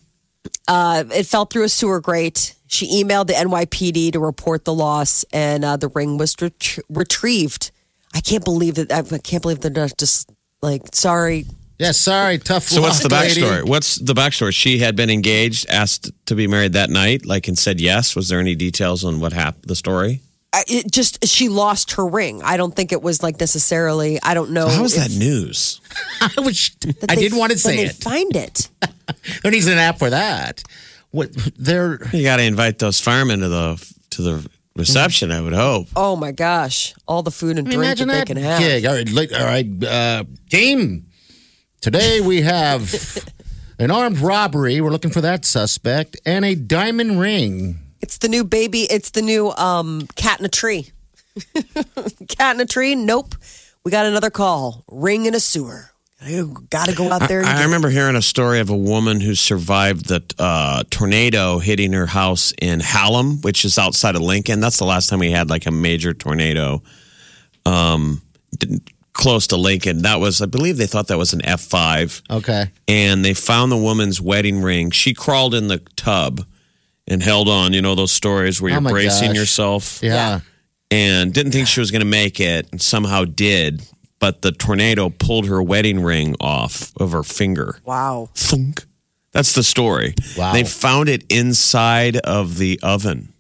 Uh, 0.68 1.04
it 1.14 1.26
fell 1.26 1.46
through 1.46 1.64
a 1.64 1.70
sewer 1.70 2.02
grate. 2.02 2.56
She 2.68 3.04
emailed 3.04 3.28
the 3.28 3.34
NYPD 3.34 4.14
to 4.14 4.20
report 4.20 4.66
the 4.66 4.74
loss, 4.74 5.24
and 5.32 5.64
uh, 5.64 5.78
the 5.78 5.90
ring 5.90 6.18
was 6.18 6.36
ret- 6.42 6.80
retrieved. 6.90 7.72
I 8.14 8.22
can't 8.22 8.44
believe 8.44 8.76
that. 8.76 8.92
I 8.92 9.02
can't 9.20 9.42
believe 9.42 9.60
they're 9.60 9.72
not 9.72 9.98
just 9.98 10.30
like 10.62 10.94
sorry. 10.96 11.46
Yeah, 11.82 11.94
sorry, 11.94 12.38
tough. 12.38 12.64
So 12.68 12.80
what's 12.82 13.02
the 13.02 13.10
luck, 13.10 13.24
lady. 13.24 13.42
backstory? 13.42 13.68
What's 13.68 13.96
the 13.96 14.14
backstory? 14.14 14.54
She 14.54 14.78
had 14.78 14.96
been 14.96 15.10
engaged, 15.10 15.66
asked 15.68 16.12
to 16.28 16.36
be 16.36 16.46
married 16.46 16.74
that 16.74 16.92
night, 16.92 17.26
like 17.26 17.48
and 17.48 17.58
said 17.58 17.82
yes. 17.82 18.16
Was 18.16 18.30
there 18.30 18.40
any 18.40 18.54
details 18.54 19.04
on 19.04 19.20
what 19.20 19.34
happened? 19.34 19.66
The 19.66 19.76
story? 19.76 20.22
I- 20.54 20.64
It 20.68 20.92
just 20.92 21.26
she 21.26 21.50
lost 21.50 21.94
her 21.94 22.06
ring. 22.06 22.44
I 22.44 22.56
don't 22.58 22.76
think 22.76 22.92
it 22.92 23.02
was 23.02 23.24
like 23.24 23.40
necessarily. 23.40 24.20
I 24.22 24.36
don't 24.36 24.52
know. 24.52 24.68
How 24.68 24.84
is 24.84 24.96
if- 24.96 25.08
that 25.12 25.18
news? 25.18 25.82
I 26.22 26.30
was. 26.42 26.70
I 27.10 27.16
didn't 27.16 27.40
want 27.40 27.52
to 27.52 27.56
when 27.56 27.60
say 27.60 27.76
they 27.78 27.86
it. 27.86 27.96
Find 27.96 28.36
it. 28.36 28.70
There 29.42 29.52
needs 29.52 29.66
an 29.68 29.78
app 29.80 29.98
for 30.00 30.10
that. 30.12 30.64
What 31.10 31.32
they're 31.58 32.00
You 32.14 32.24
got 32.24 32.38
to 32.38 32.44
invite 32.44 32.78
those 32.80 33.00
firemen 33.02 33.40
to 33.42 33.50
the 33.50 33.94
to 34.12 34.22
the 34.22 34.50
reception. 34.76 35.32
I 35.32 35.42
would 35.42 35.54
hope. 35.54 35.88
Oh 35.96 36.16
my 36.16 36.32
gosh! 36.32 36.94
All 37.08 37.24
the 37.24 37.32
food 37.32 37.58
and 37.58 37.68
drink 37.68 37.84
that, 37.84 37.98
that 37.98 38.08
they 38.20 38.26
can 38.26 38.38
have. 38.38 38.62
Yeah. 38.62 38.88
All 38.90 38.96
right, 38.96 39.10
like- 39.12 39.34
all 39.34 39.46
right, 39.46 39.84
uh, 39.84 40.24
team. 40.52 41.08
Today 41.82 42.22
we 42.22 42.44
have 42.44 42.94
an 43.80 43.90
armed 43.90 44.20
robbery. 44.20 44.80
We're 44.82 44.92
looking 44.92 45.10
for 45.10 45.22
that 45.22 45.46
suspect 45.46 46.16
and 46.28 46.46
a 46.46 46.54
diamond 46.54 47.20
ring. 47.20 47.80
It's 48.02 48.20
the 48.20 48.28
new 48.28 48.44
baby. 48.44 48.82
It's 48.84 49.10
the 49.10 49.24
new 49.24 49.50
um, 49.54 50.08
cat 50.16 50.40
in 50.40 50.46
a 50.46 50.50
tree. 50.50 50.92
cat 52.28 52.56
in 52.56 52.62
a 52.62 52.68
tree. 52.68 52.94
Nope. 52.94 53.34
We 53.84 53.90
got 53.90 54.06
another 54.06 54.30
call. 54.30 54.84
Ring 54.92 55.26
in 55.26 55.34
a 55.34 55.40
sewer. 55.40 55.90
You 56.24 56.68
got 56.70 56.88
to 56.88 56.96
go 56.96 57.12
out 57.12 57.28
there. 57.28 57.40
And 57.40 57.50
I 57.50 57.54
get 57.54 57.62
it. 57.62 57.66
remember 57.66 57.90
hearing 57.90 58.16
a 58.16 58.22
story 58.22 58.60
of 58.60 58.70
a 58.70 58.78
woman 58.78 59.20
who 59.20 59.34
survived 59.34 60.08
the 60.08 60.24
uh, 60.38 60.84
tornado 60.92 61.58
hitting 61.58 61.94
her 61.94 62.06
house 62.06 62.54
in 62.62 62.80
Hallam, 62.80 63.42
which 63.42 63.66
is 63.66 63.80
outside 63.80 64.16
of 64.16 64.22
Lincoln. 64.22 64.60
That's 64.60 64.78
the 64.78 64.86
last 64.86 65.10
time 65.10 65.18
we 65.18 65.32
had 65.32 65.50
like 65.50 65.66
a 65.66 65.72
major 65.72 66.14
tornado 66.14 66.84
um, 67.66 68.22
didn't- 68.56 68.88
close 69.14 69.48
to 69.48 69.58
Lincoln. 69.58 70.02
That 70.04 70.20
was, 70.20 70.42
I 70.42 70.46
believe, 70.46 70.78
they 70.78 70.88
thought 70.88 71.08
that 71.08 71.18
was 71.18 71.34
an 71.34 71.46
F 71.46 71.62
five. 71.62 72.22
Okay. 72.30 72.72
and 72.88 73.24
they 73.26 73.34
found 73.34 73.72
the 73.72 73.78
woman's 73.78 74.20
wedding 74.22 74.62
ring. 74.62 74.92
She 74.92 75.14
crawled 75.14 75.54
in 75.54 75.68
the 75.68 75.80
tub 75.96 76.46
and 77.08 77.22
held 77.22 77.50
on. 77.50 77.74
You 77.74 77.82
know 77.82 77.96
those 77.96 78.12
stories 78.14 78.62
where 78.62 78.72
Oh 78.72 78.76
you're 78.76 78.82
my 78.82 78.92
bracing 78.92 79.30
gosh. 79.30 79.36
yourself 79.38 80.00
Yeah. 80.02 80.40
and 80.90 81.34
didn't 81.34 81.52
think 81.52 81.68
she 81.68 81.80
was 81.80 81.92
going 81.92 82.02
to 82.02 82.06
make 82.08 82.40
it, 82.40 82.68
and 82.72 82.82
somehow 82.82 83.26
did. 83.26 83.82
But 84.20 84.44
the 84.44 84.52
tornado 84.52 85.10
pulled 85.10 85.48
her 85.48 85.62
wedding 85.64 86.00
ring 86.02 86.36
off 86.40 86.92
of 86.98 87.12
her 87.12 87.24
finger. 87.24 87.80
Wow. 87.86 88.30
Thunk. 88.36 88.86
That's 89.32 89.54
the 89.54 89.64
story. 89.64 90.14
Wow. 90.38 90.54
They 90.54 90.64
found 90.64 91.10
it 91.10 91.24
inside 91.32 92.18
of 92.18 92.58
the 92.58 92.80
oven. 92.84 93.34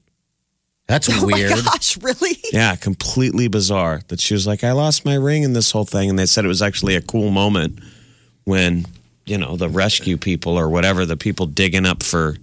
That's 0.91 1.07
weird. 1.23 1.23
Oh 1.23 1.25
weird. 1.25 1.49
my 1.51 1.61
gosh! 1.61 1.97
Really? 2.01 2.37
Yeah, 2.51 2.75
completely 2.75 3.47
bizarre. 3.47 4.01
That 4.09 4.19
she 4.19 4.33
was 4.33 4.45
like, 4.45 4.61
I 4.65 4.73
lost 4.73 5.05
my 5.05 5.15
ring 5.15 5.43
in 5.43 5.53
this 5.53 5.71
whole 5.71 5.85
thing. 5.85 6.09
And 6.09 6.19
they 6.19 6.25
said 6.25 6.43
it 6.43 6.49
was 6.49 6.61
actually 6.61 6.97
a 6.97 7.01
cool 7.01 7.31
moment 7.31 7.79
when, 8.43 8.85
you 9.25 9.37
know, 9.37 9.55
the 9.55 9.69
rescue 9.69 10.17
people 10.17 10.59
or 10.59 10.67
whatever, 10.67 11.05
the 11.05 11.15
people 11.15 11.45
digging 11.45 11.85
up 11.85 12.03
for, 12.03 12.35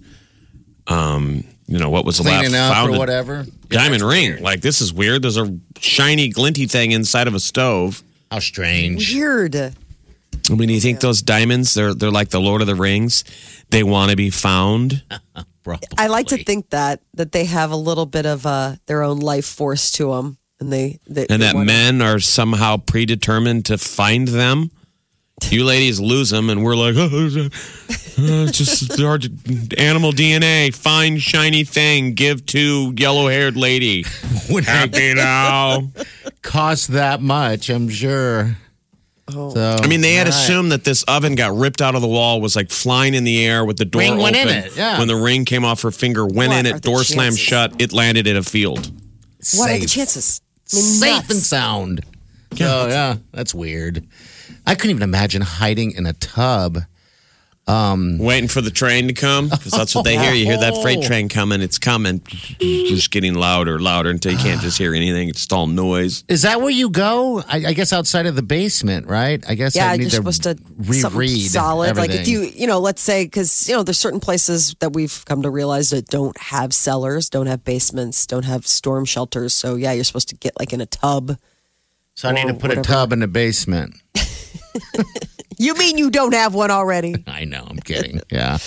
um, 0.87 1.43
you 1.67 1.77
know, 1.77 1.91
what 1.91 2.05
was 2.05 2.19
left, 2.19 2.39
Cleaning 2.39 2.59
up 2.59 2.73
found 2.73 2.95
or 2.95 2.97
whatever. 2.97 3.45
diamond 3.67 4.01
ring. 4.01 4.41
Like, 4.41 4.61
this 4.61 4.81
is 4.81 4.91
weird. 4.91 5.21
There's 5.21 5.37
a 5.37 5.55
shiny, 5.79 6.29
glinty 6.29 6.65
thing 6.65 6.89
inside 6.91 7.27
of 7.27 7.35
a 7.35 7.39
stove. 7.39 8.01
How 8.31 8.39
strange. 8.39 9.13
Weird. 9.13 9.55
I 9.55 9.71
mean, 10.55 10.69
you 10.69 10.79
think 10.79 11.01
those 11.01 11.21
diamonds, 11.21 11.75
they're, 11.75 11.93
they're 11.93 12.09
like 12.09 12.29
the 12.29 12.41
Lord 12.41 12.61
of 12.61 12.67
the 12.67 12.73
Rings. 12.73 13.23
They 13.69 13.83
want 13.83 14.09
to 14.09 14.17
be 14.17 14.31
found. 14.31 15.03
I 15.97 16.07
like 16.07 16.27
to 16.27 16.43
think 16.43 16.69
that 16.69 17.01
that 17.13 17.31
they 17.31 17.45
have 17.45 17.71
a 17.71 17.75
little 17.75 18.05
bit 18.05 18.25
of 18.25 18.45
uh, 18.45 18.75
their 18.85 19.03
own 19.03 19.19
life 19.19 19.45
force 19.45 19.91
to 19.93 20.11
them, 20.11 20.37
and 20.59 20.71
they, 20.71 20.99
they 21.07 21.27
and 21.27 21.41
they 21.41 21.47
that 21.47 21.55
wanna- 21.55 21.65
men 21.65 22.01
are 22.01 22.19
somehow 22.19 22.77
predetermined 22.77 23.65
to 23.65 23.77
find 23.77 24.27
them. 24.27 24.71
You 25.49 25.63
ladies 25.63 26.01
lose 26.01 26.31
them, 26.31 26.49
and 26.49 26.65
we're 26.65 26.75
like, 26.75 26.95
oh, 26.97 27.47
uh, 27.47 28.51
just 28.51 28.99
our 29.01 29.17
animal 29.77 30.11
DNA. 30.11 30.75
Find 30.75 31.21
shiny 31.21 31.63
thing, 31.63 32.13
give 32.13 32.45
to 32.47 32.93
yellow 32.97 33.29
haired 33.29 33.55
lady. 33.55 34.03
Would 34.49 34.65
Happy 34.65 35.13
now. 35.13 35.91
cost 36.41 36.89
that 36.89 37.21
much? 37.21 37.69
I'm 37.69 37.87
sure. 37.87 38.57
Oh. 39.35 39.53
So, 39.53 39.77
I 39.81 39.87
mean, 39.87 40.01
they 40.01 40.13
had 40.13 40.27
all 40.27 40.31
right. 40.33 40.39
assumed 40.39 40.71
that 40.71 40.83
this 40.83 41.03
oven 41.03 41.35
got 41.35 41.55
ripped 41.55 41.81
out 41.81 41.95
of 41.95 42.01
the 42.01 42.07
wall, 42.07 42.41
was 42.41 42.55
like 42.55 42.69
flying 42.69 43.13
in 43.13 43.23
the 43.23 43.45
air 43.45 43.63
with 43.65 43.77
the 43.77 43.85
door 43.85 44.01
Ring 44.01 44.11
open. 44.13 44.23
went 44.23 44.35
in 44.35 44.47
it, 44.47 44.75
yeah. 44.75 44.97
When 44.99 45.07
the 45.07 45.15
ring 45.15 45.45
came 45.45 45.63
off 45.65 45.81
her 45.83 45.91
finger, 45.91 46.25
went 46.25 46.49
What 46.51 46.59
in 46.59 46.65
it, 46.67 46.73
the 46.73 46.79
door 46.79 47.03
slammed 47.03 47.37
shut. 47.37 47.81
It 47.81 47.93
landed 47.93 48.27
in 48.27 48.35
a 48.37 48.43
field. 48.43 48.91
What 49.55 49.71
are 49.71 49.77
the 49.79 49.85
chances? 49.85 50.41
I 50.71 50.75
mean, 50.75 50.83
safe 50.83 51.15
nuts. 51.15 51.29
and 51.31 51.39
sound. 51.39 52.05
Oh 52.61 52.87
yeah, 52.87 53.17
that's 53.31 53.53
weird. 53.53 54.05
I 54.65 54.75
couldn't 54.75 54.91
even 54.91 55.03
imagine 55.03 55.41
hiding 55.41 55.91
in 55.91 56.05
a 56.05 56.13
tub. 56.13 56.79
Um, 57.69 58.17
Waiting 58.17 58.47
for 58.47 58.61
the 58.61 58.71
train 58.71 59.07
to 59.09 59.13
come 59.13 59.47
because 59.47 59.71
that's 59.71 59.93
what 59.93 60.03
they 60.03 60.17
hear. 60.17 60.33
You 60.33 60.45
hear 60.45 60.57
that 60.57 60.81
freight 60.81 61.03
train 61.03 61.25
oh. 61.25 61.27
coming, 61.29 61.61
it's 61.61 61.77
coming, 61.77 62.19
just 62.59 63.11
getting 63.11 63.35
louder, 63.35 63.79
louder 63.79 64.09
until 64.09 64.31
you 64.31 64.39
can't 64.39 64.59
just 64.59 64.79
hear 64.79 64.95
anything. 64.95 65.29
It's 65.29 65.41
just 65.41 65.53
all 65.53 65.67
noise. 65.67 66.23
Is 66.27 66.41
that 66.41 66.61
where 66.61 66.71
you 66.71 66.89
go? 66.89 67.43
I, 67.47 67.67
I 67.67 67.73
guess 67.73 67.93
outside 67.93 68.25
of 68.25 68.35
the 68.35 68.41
basement, 68.41 69.05
right? 69.05 69.43
I 69.47 69.53
guess 69.53 69.77
I 69.77 69.81
Yeah, 69.81 69.91
need 69.91 70.01
you're 70.01 70.09
to 70.09 70.15
supposed 70.15 70.43
to 70.43 70.57
something 70.57 71.17
reread 71.19 71.41
solid. 71.51 71.95
Like 71.95 72.09
if 72.09 72.27
you, 72.27 72.41
you 72.41 72.65
know, 72.65 72.79
let's 72.79 73.03
say 73.03 73.25
because 73.25 73.69
you 73.69 73.75
know 73.75 73.83
there's 73.83 73.99
certain 73.99 74.19
places 74.19 74.75
that 74.79 74.93
we've 74.93 75.23
come 75.25 75.43
to 75.43 75.51
realize 75.51 75.91
that 75.91 76.07
don't 76.07 76.37
have 76.39 76.73
cellars, 76.73 77.29
don't 77.29 77.45
have 77.45 77.63
basements, 77.63 78.25
don't 78.25 78.45
have 78.45 78.65
storm 78.65 79.05
shelters. 79.05 79.53
So 79.53 79.75
yeah, 79.75 79.91
you're 79.91 80.05
supposed 80.05 80.29
to 80.29 80.35
get 80.35 80.57
like 80.59 80.73
in 80.73 80.81
a 80.81 80.87
tub. 80.87 81.37
so 82.15 82.29
I 82.29 82.31
need 82.31 82.47
to 82.47 82.53
put 82.53 82.69
whatever. 82.69 82.79
a 82.79 82.83
tub 82.83 83.13
in 83.13 83.19
the 83.19 83.27
basement. 83.27 83.93
You 85.61 85.73
mean 85.73 85.97
you 85.97 86.09
don't 86.09 86.33
have 86.33 86.53
one 86.53 86.71
already? 86.71 87.21
I 87.27 87.43
know, 87.43 87.67
I'm 87.69 87.79
kidding. 87.79 88.21
Yeah. 88.31 88.59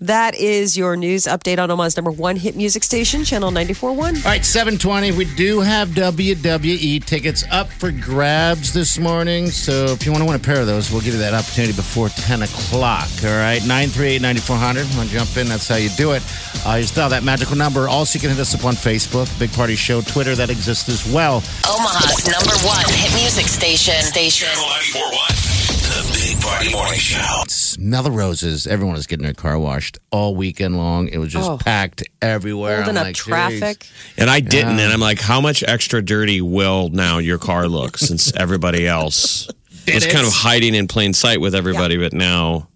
that 0.00 0.34
is 0.34 0.76
your 0.76 0.96
news 0.96 1.26
update 1.26 1.60
on 1.60 1.70
Omaha's 1.70 1.96
number 1.96 2.10
one 2.10 2.34
hit 2.34 2.56
music 2.56 2.82
station, 2.82 3.24
Channel 3.24 3.52
94.1. 3.52 4.24
All 4.24 4.30
right, 4.30 4.44
720. 4.44 5.12
We 5.12 5.26
do 5.36 5.60
have 5.60 5.90
WWE 5.90 7.04
tickets 7.04 7.44
up 7.52 7.68
for 7.68 7.92
grabs 7.92 8.72
this 8.72 8.98
morning. 8.98 9.46
So 9.46 9.84
if 9.84 10.04
you 10.04 10.10
want 10.10 10.22
to 10.22 10.26
win 10.26 10.34
a 10.34 10.42
pair 10.42 10.60
of 10.60 10.66
those, 10.66 10.90
we'll 10.90 11.02
give 11.02 11.14
you 11.14 11.20
that 11.20 11.34
opportunity 11.34 11.72
before 11.72 12.08
10 12.08 12.42
o'clock. 12.42 13.08
All 13.22 13.30
right, 13.30 13.60
938 13.60 14.20
9400. 14.20 14.96
Want 14.96 15.08
to 15.08 15.14
jump 15.14 15.36
in? 15.36 15.46
That's 15.46 15.68
how 15.68 15.76
you 15.76 15.90
do 15.90 16.12
it. 16.12 16.22
Uh, 16.66 16.74
you 16.74 16.84
still 16.84 17.02
have 17.02 17.12
that 17.12 17.22
magical 17.22 17.54
number. 17.56 17.86
Also, 17.88 18.16
you 18.16 18.20
can 18.22 18.30
hit 18.30 18.40
us 18.40 18.56
up 18.56 18.64
on 18.64 18.74
Facebook, 18.74 19.30
Big 19.38 19.52
Party 19.52 19.76
Show, 19.76 20.00
Twitter, 20.00 20.34
that 20.34 20.50
exists 20.50 20.88
as 20.88 21.06
well. 21.14 21.44
Omaha's 21.70 22.26
number 22.26 22.56
one 22.66 22.84
hit 22.98 23.14
music 23.14 23.46
station. 23.46 24.02
Station. 24.02 24.48
Channel 24.48 24.66
941. 24.66 26.19
The 26.40 26.46
Party 26.46 26.72
Morning 26.72 26.98
Show. 26.98 27.42
Smell 27.48 28.02
the 28.02 28.10
roses. 28.10 28.66
Everyone 28.66 28.94
was 28.94 29.06
getting 29.06 29.24
their 29.24 29.34
car 29.34 29.58
washed 29.58 29.98
all 30.10 30.34
weekend 30.34 30.76
long. 30.76 31.08
It 31.08 31.18
was 31.18 31.32
just 31.32 31.48
Oh. 31.50 31.58
packed 31.58 32.02
everywhere. 32.22 32.76
Holding 32.76 32.96
I'm 32.96 33.00
up 33.02 33.06
like, 33.08 33.16
traffic. 33.16 33.80
geez. 33.80 33.90
And 34.16 34.30
I 34.30 34.40
didn't, 34.40 34.78
and 34.80 34.92
I'm 34.92 35.00
like, 35.00 35.20
how 35.20 35.40
much 35.40 35.62
extra 35.66 36.00
dirty 36.02 36.40
will 36.40 36.88
now 36.90 37.18
your 37.18 37.38
car 37.38 37.68
look 37.68 37.98
since 37.98 38.32
everybody 38.36 38.86
else 38.86 39.48
was 39.86 40.06
it? 40.06 40.12
kind 40.12 40.26
of 40.26 40.32
hiding 40.32 40.74
in 40.74 40.86
plain 40.88 41.12
sight 41.12 41.40
with 41.40 41.54
everybody, 41.54 41.96
but 41.98 42.12
now 42.12 42.68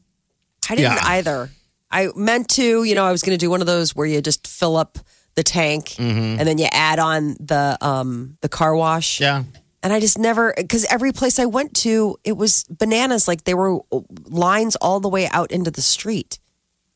I 0.68 0.76
didn't 0.76 0.92
Yeah. 0.96 1.00
either. 1.02 1.50
I 1.90 2.08
meant 2.16 2.48
to, 2.50 2.84
you 2.84 2.94
know, 2.94 3.04
I 3.04 3.12
was 3.12 3.22
going 3.22 3.38
to 3.38 3.42
do 3.42 3.50
one 3.50 3.60
of 3.60 3.66
those 3.66 3.94
where 3.94 4.06
you 4.06 4.20
just 4.20 4.46
fill 4.46 4.76
up 4.76 4.98
the 5.36 5.42
tank 5.42 5.90
Mm-hmm. 5.90 6.38
and 6.38 6.40
then 6.40 6.58
you 6.58 6.66
add 6.70 6.98
on 6.98 7.36
the 7.40 7.78
um 7.80 8.36
the 8.40 8.48
car 8.48 8.74
wash. 8.76 9.20
Yeah. 9.20 9.44
And 9.84 9.92
I 9.92 10.00
just 10.00 10.18
never 10.18 10.54
because 10.56 10.86
every 10.86 11.12
place 11.12 11.38
I 11.38 11.44
went 11.44 11.74
to, 11.82 12.16
it 12.24 12.36
was 12.38 12.64
bananas. 12.70 13.28
Like 13.28 13.44
there 13.44 13.56
were 13.56 13.80
uh, 13.92 14.00
lines 14.24 14.76
all 14.76 14.98
the 14.98 15.10
way 15.10 15.28
out 15.28 15.52
into 15.52 15.70
the 15.70 15.82
street. 15.82 16.38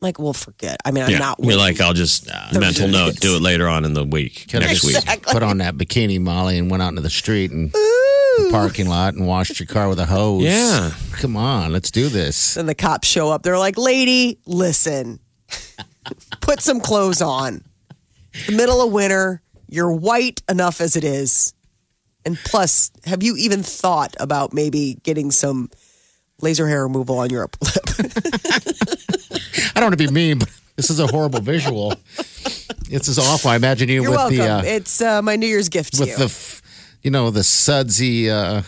I'm 0.00 0.06
like, 0.06 0.18
well, 0.18 0.32
forget. 0.32 0.78
I 0.84 0.90
mean, 0.90 1.04
I'm 1.04 1.10
yeah, 1.10 1.18
not. 1.18 1.38
you're 1.42 1.58
like, 1.58 1.80
I'll 1.80 1.92
just 1.92 2.30
uh, 2.30 2.58
mental 2.58 2.88
note, 2.88 3.16
do 3.16 3.36
it 3.36 3.42
later 3.42 3.68
on 3.68 3.84
in 3.84 3.92
the 3.94 4.04
week, 4.04 4.46
Could 4.48 4.62
have 4.62 4.70
next 4.70 4.84
week. 4.84 4.94
just 4.94 5.22
put 5.24 5.42
on 5.42 5.58
that 5.58 5.74
bikini, 5.74 6.20
Molly, 6.20 6.56
and 6.56 6.70
went 6.70 6.82
out 6.82 6.90
into 6.90 7.02
the 7.02 7.10
street 7.10 7.50
and 7.50 7.72
the 7.72 8.48
parking 8.52 8.88
lot 8.88 9.14
and 9.14 9.26
washed 9.26 9.58
your 9.58 9.66
car 9.66 9.88
with 9.88 9.98
a 9.98 10.06
hose. 10.06 10.44
Yeah. 10.44 10.92
Come 11.12 11.36
on, 11.36 11.72
let's 11.72 11.90
do 11.90 12.08
this. 12.08 12.56
and 12.56 12.68
the 12.68 12.74
cops 12.76 13.08
show 13.08 13.30
up. 13.30 13.42
They're 13.42 13.58
like, 13.58 13.76
lady, 13.76 14.38
listen, 14.46 15.18
put 16.40 16.60
some 16.60 16.80
clothes 16.80 17.20
on. 17.20 17.64
It's 18.32 18.46
the 18.46 18.52
middle 18.52 18.80
of 18.80 18.92
winter. 18.92 19.42
You're 19.68 19.92
white 19.92 20.42
enough 20.48 20.80
as 20.80 20.96
it 20.96 21.04
is. 21.04 21.52
And 22.28 22.36
plus, 22.44 22.90
have 23.06 23.22
you 23.22 23.36
even 23.38 23.62
thought 23.62 24.14
about 24.20 24.52
maybe 24.52 24.98
getting 25.02 25.30
some 25.30 25.70
laser 26.42 26.68
hair 26.68 26.82
removal 26.82 27.18
on 27.18 27.30
your 27.30 27.44
upper 27.44 27.56
lip? 27.64 27.84
I 29.74 29.80
don't 29.80 29.84
want 29.84 29.98
to 29.98 30.06
be 30.06 30.10
mean, 30.12 30.40
but 30.40 30.50
this 30.76 30.90
is 30.90 31.00
a 31.00 31.06
horrible 31.06 31.40
visual. 31.40 31.94
This 32.90 33.08
is 33.08 33.18
awful. 33.18 33.50
I 33.50 33.56
imagine 33.56 33.88
you 33.88 34.02
You're 34.02 34.10
with 34.10 34.18
welcome. 34.18 34.36
the 34.36 34.42
uh, 34.48 34.62
it's 34.62 35.00
uh, 35.00 35.22
my 35.22 35.36
New 35.36 35.46
Year's 35.46 35.70
gift 35.70 35.94
to 35.94 36.00
with 36.02 36.10
you. 36.10 36.16
the 36.18 36.24
f- 36.24 36.60
you 37.02 37.10
know 37.10 37.30
the 37.30 37.42
sudsy 37.42 38.30
uh, 38.30 38.60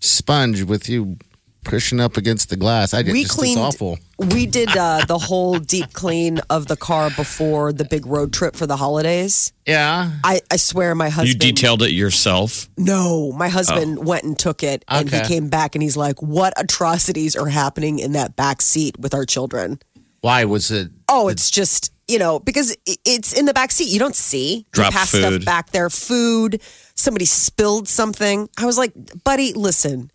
sponge 0.00 0.62
with 0.62 0.88
you 0.88 1.18
pushing 1.64 2.00
up 2.00 2.16
against 2.16 2.48
the 2.50 2.56
glass. 2.56 2.94
I 2.94 3.02
we 3.02 3.22
just 3.22 3.36
cleaned. 3.36 3.58
it's 3.58 3.74
awful. 3.74 3.98
We 4.18 4.46
did 4.46 4.76
uh, 4.76 5.04
the 5.06 5.18
whole 5.18 5.58
deep 5.58 5.92
clean 5.92 6.40
of 6.50 6.66
the 6.66 6.76
car 6.76 7.10
before 7.10 7.72
the 7.72 7.84
big 7.84 8.06
road 8.06 8.32
trip 8.32 8.56
for 8.56 8.66
the 8.66 8.76
holidays. 8.76 9.52
Yeah. 9.66 10.10
I, 10.24 10.40
I 10.50 10.56
swear, 10.56 10.94
my 10.94 11.08
husband. 11.08 11.42
You 11.44 11.52
detailed 11.52 11.82
it 11.82 11.92
yourself. 11.92 12.68
No, 12.76 13.32
my 13.32 13.48
husband 13.48 14.06
went 14.06 14.24
and 14.24 14.38
took 14.38 14.62
it, 14.62 14.84
and 14.88 15.08
he 15.10 15.20
came 15.22 15.48
back 15.48 15.74
and 15.74 15.82
he's 15.82 15.96
like, 15.96 16.20
"What 16.22 16.52
atrocities 16.56 17.36
are 17.36 17.48
happening 17.48 17.98
in 17.98 18.12
that 18.12 18.34
back 18.36 18.62
seat 18.62 18.98
with 18.98 19.14
our 19.14 19.24
children?" 19.24 19.78
Why 20.20 20.44
was 20.46 20.70
it? 20.70 20.90
Oh, 21.08 21.28
it's 21.28 21.50
just 21.50 21.92
you 22.08 22.18
know 22.18 22.40
because 22.40 22.76
it's 22.86 23.32
in 23.38 23.44
the 23.44 23.54
back 23.54 23.70
seat. 23.70 23.88
You 23.88 23.98
don't 24.00 24.16
see 24.16 24.56
You 24.56 24.64
Drop 24.72 24.92
pass 24.92 25.10
food. 25.10 25.20
stuff 25.20 25.44
back 25.44 25.70
there. 25.70 25.90
Food. 25.90 26.60
Somebody 26.94 27.26
spilled 27.26 27.86
something. 27.86 28.48
I 28.58 28.66
was 28.66 28.76
like, 28.76 28.92
buddy, 29.22 29.52
listen. 29.52 30.10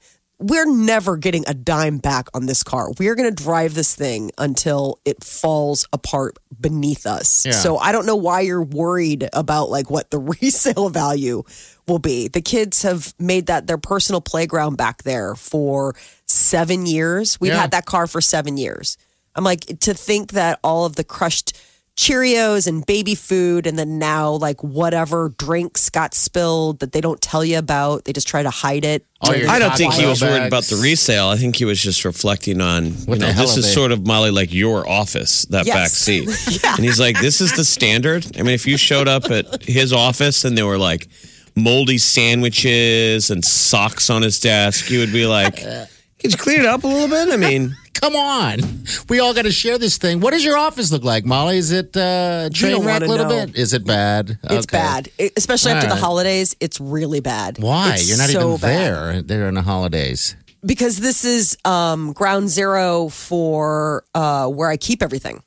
We're 0.45 0.65
never 0.65 1.15
getting 1.15 1.45
a 1.47 1.53
dime 1.53 1.99
back 1.99 2.27
on 2.33 2.47
this 2.47 2.63
car. 2.63 2.89
We're 2.99 3.15
going 3.15 3.33
to 3.33 3.43
drive 3.43 3.75
this 3.75 3.95
thing 3.95 4.31
until 4.37 4.99
it 5.05 5.23
falls 5.23 5.87
apart 5.93 6.37
beneath 6.59 7.05
us. 7.05 7.45
Yeah. 7.45 7.53
So 7.53 7.77
I 7.77 7.93
don't 7.93 8.05
know 8.05 8.17
why 8.17 8.41
you're 8.41 8.61
worried 8.61 9.29
about 9.31 9.69
like 9.69 9.89
what 9.89 10.11
the 10.11 10.19
resale 10.41 10.89
value 10.89 11.43
will 11.87 11.99
be. 11.99 12.27
The 12.27 12.41
kids 12.41 12.81
have 12.81 13.13
made 13.17 13.45
that 13.45 13.67
their 13.67 13.77
personal 13.77 14.19
playground 14.19 14.75
back 14.75 15.03
there 15.03 15.33
for 15.35 15.95
seven 16.25 16.85
years. 16.85 17.39
We've 17.39 17.53
Yeah. 17.53 17.61
had 17.61 17.71
that 17.71 17.85
car 17.85 18.05
for 18.05 18.19
seven 18.19 18.57
years. 18.57 18.97
I'm 19.35 19.45
like, 19.45 19.61
to 19.79 19.93
think 19.93 20.33
that 20.33 20.59
all 20.61 20.85
of 20.85 20.95
the 20.97 21.05
crushed 21.05 21.57
Cheerios 21.95 22.65
and 22.65 22.83
baby 22.87 23.13
food, 23.13 23.67
and 23.67 23.77
then 23.77 23.99
now 23.99 24.31
like 24.31 24.63
whatever 24.63 25.29
drinks 25.37 25.91
got 25.91 26.15
spilled 26.15 26.79
that 26.79 26.91
they 26.91 27.01
don't 27.01 27.21
tell 27.21 27.45
you 27.45 27.59
about, 27.59 28.05
they 28.05 28.13
just 28.13 28.27
try 28.27 28.41
to 28.41 28.49
hide 28.49 28.83
it. 28.83 29.05
All 29.21 29.35
your 29.35 29.47
I 29.47 29.59
don't 29.59 29.77
think 29.77 29.93
he 29.93 30.01
Bell 30.01 30.09
was 30.09 30.21
worried 30.23 30.47
about 30.47 30.63
the 30.63 30.77
resale. 30.77 31.27
I 31.27 31.37
think 31.37 31.55
he 31.55 31.65
was 31.65 31.79
just 31.81 32.03
reflecting 32.03 32.61
on, 32.61 32.85
you 32.87 32.91
What 33.05 33.19
the 33.19 33.27
know, 33.27 33.33
this 33.33 33.57
is 33.57 33.65
they? 33.65 33.71
sort 33.71 33.91
of 33.91 34.07
Molly 34.07 34.31
like 34.31 34.51
your 34.51 34.89
office, 34.89 35.45
that 35.45 35.67
Yes. 35.67 35.75
back 35.75 35.89
seat. 35.89 36.61
And 36.75 36.83
he's 36.83 36.99
like, 36.99 37.19
this 37.21 37.39
is 37.41 37.55
the 37.55 37.63
standard. 37.63 38.25
I 38.37 38.41
mean, 38.41 38.55
if 38.55 38.65
you 38.65 38.75
showed 38.75 39.07
up 39.07 39.29
at 39.29 39.63
his 39.63 39.93
office 39.93 40.45
and 40.45 40.57
there 40.57 40.65
were 40.65 40.79
like 40.79 41.07
moldy 41.55 41.99
sandwiches 41.99 43.29
and 43.29 43.45
socks 43.45 44.09
on 44.09 44.23
his 44.23 44.39
desk, 44.39 44.89
you 44.89 44.97
would 44.99 45.13
be 45.13 45.27
like, 45.27 45.57
could 46.19 46.31
you 46.31 46.37
clean 46.37 46.61
it 46.61 46.65
up 46.65 46.83
a 46.83 46.87
little 46.87 47.07
bit? 47.07 47.29
I 47.31 47.37
mean, 47.37 47.75
Come 48.03 48.15
on. 48.17 48.59
We 49.07 49.19
all 49.21 49.33
got 49.33 49.43
to 49.43 49.51
share 49.51 49.77
this 49.77 49.97
thing. 49.97 50.19
What 50.19 50.31
does 50.31 50.43
your 50.43 50.57
office 50.57 50.91
look 50.91 51.05
like, 51.05 51.23
Molly? 51.25 51.57
Is 51.57 51.71
it 51.71 51.95
uh, 51.95 52.49
train 52.53 52.83
wreck 52.83 53.01
a 53.01 53.05
little 53.05 53.27
know. 53.29 53.45
bit? 53.45 53.55
Is 53.55 53.71
it 53.73 53.85
bad? 53.85 54.37
It's 54.43 54.65
Okay. 54.65 54.77
bad, 54.77 55.09
It- 55.17 55.31
especially 55.37 55.71
after 55.71 55.87
All 55.89 55.95
the 55.95 56.01
holidays. 56.01 56.53
It's 56.59 56.81
really 56.81 57.21
bad. 57.21 57.59
Why? 57.59 57.93
It's 57.93 58.09
You're 58.09 58.17
not 58.17 58.29
so 58.29 58.55
even 58.55 58.59
bad. 58.59 59.27
there 59.27 59.37
during 59.39 59.53
the 59.55 59.61
holidays. 59.61 60.35
because 60.65 60.97
this 60.97 61.23
is 61.23 61.57
um, 61.65 62.11
ground 62.13 62.49
zero 62.49 63.07
for 63.09 64.03
uh, 64.13 64.47
where 64.47 64.69
I 64.69 64.75
keep 64.77 65.01
everything. 65.01 65.41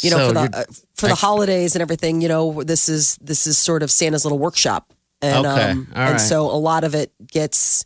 You 0.00 0.10
know, 0.10 0.16
So 0.18 0.28
for 0.28 0.34
the 0.34 0.58
uh, 0.58 0.64
for 0.94 1.06
the 1.08 1.12
I- 1.14 1.16
holidays 1.16 1.74
and 1.74 1.82
everything. 1.82 2.20
You 2.20 2.28
know, 2.28 2.62
this 2.62 2.88
is 2.88 3.16
this 3.20 3.46
is 3.48 3.58
sort 3.58 3.82
of 3.82 3.90
Santa's 3.90 4.24
little 4.24 4.38
workshop, 4.38 4.92
and 5.20 5.44
Okay, 5.44 5.70
um, 5.72 5.88
all 5.94 6.02
and 6.02 6.10
right. 6.12 6.20
so 6.20 6.46
a 6.46 6.56
lot 6.70 6.84
of 6.84 6.94
it 6.94 7.12
gets, 7.26 7.84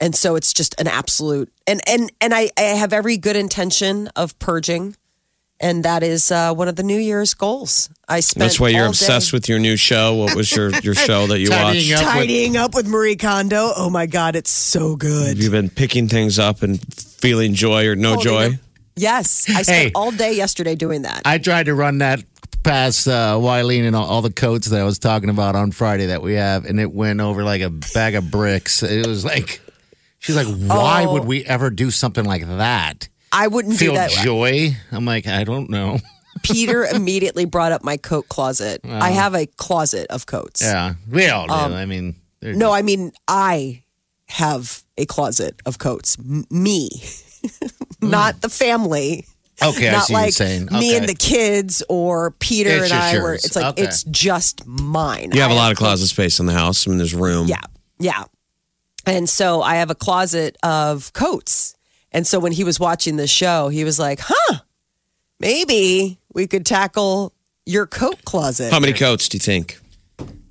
and 0.00 0.14
so 0.14 0.34
it's 0.36 0.52
just 0.52 0.80
an 0.80 0.88
absolute. 0.88 1.52
And 1.66 1.80
and 1.86 2.10
and 2.20 2.34
I, 2.34 2.50
I 2.56 2.62
have 2.62 2.92
every 2.92 3.16
good 3.16 3.36
intention 3.36 4.08
of 4.16 4.38
purging, 4.38 4.96
and 5.60 5.84
that 5.84 6.02
is 6.02 6.32
uh, 6.32 6.52
one 6.54 6.68
of 6.68 6.76
the 6.76 6.82
New 6.82 6.98
Year's 6.98 7.34
goals. 7.34 7.90
I 8.08 8.20
spent 8.20 8.40
that's 8.40 8.58
why 8.58 8.68
you're 8.70 8.84
all 8.84 8.88
obsessed 8.90 9.30
day 9.30 9.36
with 9.36 9.48
your 9.48 9.58
new 9.58 9.76
show. 9.76 10.14
What 10.16 10.34
was 10.34 10.50
your, 10.54 10.70
your 10.80 10.94
show 11.06 11.26
that 11.28 11.38
you 11.38 11.48
Tidying 11.48 11.92
watched? 11.92 12.02
up. 12.02 12.06
with- 12.06 12.14
tidying 12.14 12.56
up 12.56 12.74
with 12.74 12.86
Marie 12.88 13.16
Kondo. 13.16 13.70
Oh 13.76 13.90
my 13.90 14.06
God, 14.06 14.34
it's 14.36 14.50
so 14.50 14.96
good. 14.96 15.28
Have 15.28 15.38
you 15.38 15.50
been 15.50 15.68
picking 15.70 16.08
things 16.08 16.38
up 16.38 16.62
and 16.62 16.80
feeling 16.94 17.54
joy 17.54 17.86
or 17.86 17.94
no 17.94 18.14
Holding 18.14 18.24
joy? 18.24 18.48
them. 18.50 18.60
Yes, 18.96 19.46
I 19.48 19.62
spent 19.62 19.68
Hey. 19.68 19.92
all 19.94 20.10
day 20.10 20.32
yesterday 20.34 20.74
doing 20.74 21.02
that. 21.02 21.22
I 21.24 21.38
tried 21.38 21.66
to 21.66 21.74
run 21.74 21.98
that 21.98 22.22
past 22.64 23.06
uh, 23.08 23.36
Wileen 23.36 23.86
and 23.86 23.96
all, 23.96 24.04
all 24.04 24.20
the 24.22 24.32
coats 24.32 24.66
that 24.68 24.80
I 24.80 24.84
was 24.84 24.98
talking 24.98 25.30
about 25.30 25.56
on 25.56 25.70
Friday 25.72 26.06
that 26.06 26.20
we 26.20 26.34
have, 26.34 26.64
and 26.66 26.78
it 26.80 26.92
went 26.92 27.20
over 27.20 27.42
like 27.44 27.62
a 27.62 27.70
bag 27.70 28.14
of 28.16 28.30
bricks. 28.30 28.82
It 28.82 29.06
was 29.06 29.24
like, 29.24 29.60
she's 30.20 30.36
like, 30.36 30.46
why 30.46 31.04
Oh. 31.06 31.12
would 31.14 31.24
we 31.24 31.44
ever 31.44 31.68
do 31.70 31.90
something 31.90 32.24
like 32.24 32.46
that? 32.46 33.08
I 33.32 33.48
wouldn't 33.48 33.76
Feel 33.76 33.92
do 33.92 33.98
that. 33.98 34.10
joy? 34.10 34.76
I'm 34.92 35.04
like, 35.04 35.26
I 35.26 35.42
don't 35.44 35.68
know. 35.70 35.98
Peter 36.42 36.84
immediately 36.84 37.44
brought 37.44 37.72
up 37.72 37.82
my 37.84 37.96
coat 37.96 38.28
closet. 38.28 38.80
I 38.84 39.10
have 39.10 39.34
a 39.34 39.46
closet 39.46 40.06
of 40.10 40.26
coats. 40.26 40.62
Yeah, 40.62 40.94
we 41.10 41.28
all 41.28 41.46
do. 41.46 41.52
I 41.52 41.84
mean, 41.86 42.14
they're- 42.40 42.52
Um, 42.52 42.58
No, 42.58 42.72
I 42.72 42.82
mean 42.82 43.12
I 43.28 43.82
have 44.26 44.82
a 44.96 45.04
closet 45.06 45.60
of 45.66 45.78
coats. 45.78 46.16
M- 46.18 46.44
me, 46.50 46.88
not 48.00 48.40
the 48.40 48.48
family. 48.48 49.26
okay, 49.62 49.88
I 49.88 49.92
not 49.92 50.04
see 50.06 50.12
what 50.14 50.18
you're 50.20 50.26
like 50.26 50.32
saying. 50.34 50.64
me 50.66 50.76
Okay. 50.90 50.96
and 50.96 51.08
the 51.08 51.14
kids 51.14 51.82
or 51.88 52.30
Peter 52.32 52.70
It's 52.70 52.82
and 52.84 52.88
just 52.90 53.14
I. 53.14 53.18
Were, 53.22 53.34
it's 53.34 53.56
like 53.56 53.64
Okay. 53.66 53.82
it's 53.82 54.04
just 54.04 54.66
mine. 54.66 55.30
You 55.34 55.40
have 55.42 55.50
I 55.50 55.54
a 55.54 55.56
lot 55.56 55.72
of 55.72 55.78
closet 55.78 56.06
space 56.06 56.40
in 56.40 56.46
the 56.46 56.52
house. 56.54 56.86
I 56.86 56.90
mean, 56.90 56.98
there's 56.98 57.14
room. 57.14 57.46
Yeah, 57.48 57.60
yeah. 57.98 58.24
And 59.10 59.28
so 59.28 59.60
I 59.60 59.74
have 59.76 59.90
a 59.90 59.94
closet 59.94 60.56
of 60.62 61.12
coats. 61.12 61.74
And 62.12 62.26
so 62.26 62.38
when 62.38 62.52
he 62.52 62.62
was 62.64 62.78
watching 62.78 63.16
the 63.16 63.26
show, 63.26 63.68
he 63.68 63.82
was 63.84 63.98
like, 63.98 64.20
"Huh, 64.22 64.58
maybe 65.40 66.18
we 66.32 66.46
could 66.46 66.64
tackle 66.64 67.32
your 67.66 67.86
coat 67.86 68.24
closet." 68.24 68.72
How 68.72 68.78
many 68.80 68.92
coats 68.92 69.28
do 69.28 69.36
you 69.36 69.40
think? 69.40 69.78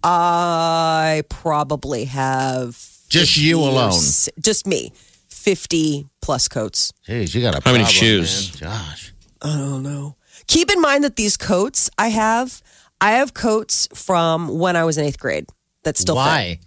I 0.03 1.23
probably 1.29 2.05
have 2.05 2.77
Just 3.09 3.37
you 3.37 3.57
50 3.57 3.63
or 3.65 3.69
alone. 3.69 3.89
s- 3.89 4.29
just 4.41 4.65
me, 4.67 4.91
fifty 5.29 6.07
plus 6.21 6.47
coats. 6.47 6.91
Jeez, 7.07 7.33
you 7.35 7.41
got 7.41 7.55
a 7.55 7.61
How 7.63 7.71
many 7.71 7.85
shoes? 7.85 8.59
man. 8.61 8.71
Josh. 8.71 9.13
I 9.41 9.47
don't 9.57 9.83
know. 9.83 10.15
Keep 10.47 10.71
in 10.71 10.81
mind 10.81 11.03
that 11.03 11.15
these 11.15 11.37
coats 11.37 11.89
I 11.97 12.09
have, 12.09 12.61
I 12.99 13.11
have 13.11 13.33
coats 13.33 13.87
from 13.93 14.47
when 14.59 14.75
I 14.75 14.83
was 14.83 14.97
in 14.97 15.05
eighth 15.05 15.19
grade. 15.19 15.45
That 15.83 15.97
still 15.97 16.15
fit. 16.15 16.59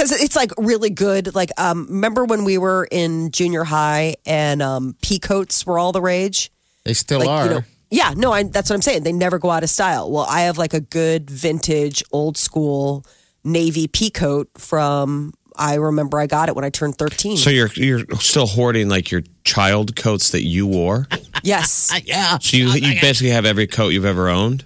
Why? 0.00 0.04
because 0.04 0.22
it's 0.22 0.36
like 0.36 0.52
really 0.58 0.90
good. 0.90 1.34
Like, 1.34 1.50
um, 1.58 1.86
remember 1.88 2.24
when 2.24 2.44
we 2.44 2.58
were 2.58 2.88
in 2.90 3.30
junior 3.30 3.64
high 3.64 4.16
and 4.24 4.62
um, 4.62 4.96
pea 5.02 5.18
coats 5.18 5.66
were 5.66 5.78
all 5.78 5.92
the 5.92 6.00
rage? 6.00 6.50
They 6.84 6.94
still 6.94 7.18
Like, 7.20 7.28
are. 7.28 7.44
you 7.44 7.50
know, 7.50 7.60
yeah, 7.90 8.14
no, 8.16 8.32
I, 8.32 8.44
that's 8.44 8.70
what 8.70 8.76
I'm 8.76 8.82
saying. 8.82 9.02
They 9.02 9.12
never 9.12 9.38
go 9.38 9.50
out 9.50 9.62
of 9.62 9.70
style. 9.70 10.10
Well, 10.10 10.26
I 10.28 10.42
have 10.42 10.58
like 10.58 10.74
a 10.74 10.80
good 10.80 11.28
vintage, 11.28 12.02
old 12.12 12.36
school 12.38 13.04
navy 13.44 13.88
pea 13.88 14.10
coat 14.10 14.48
from. 14.56 15.34
I 15.56 15.74
remember 15.74 16.18
I 16.18 16.26
got 16.26 16.48
it 16.48 16.54
when 16.54 16.64
I 16.64 16.70
turned 16.70 16.96
13. 16.96 17.36
So 17.36 17.50
you're 17.50 17.68
you're 17.74 18.04
still 18.20 18.46
hoarding 18.46 18.88
like 18.88 19.10
your 19.10 19.22
child 19.44 19.94
coats 19.96 20.30
that 20.30 20.44
you 20.44 20.66
wore. 20.66 21.06
yes, 21.42 21.92
yeah. 22.06 22.38
So 22.38 22.56
you 22.56 22.68
you 22.70 23.00
basically 23.00 23.30
have 23.30 23.44
every 23.44 23.66
coat 23.66 23.88
you've 23.88 24.06
ever 24.06 24.28
owned. 24.30 24.64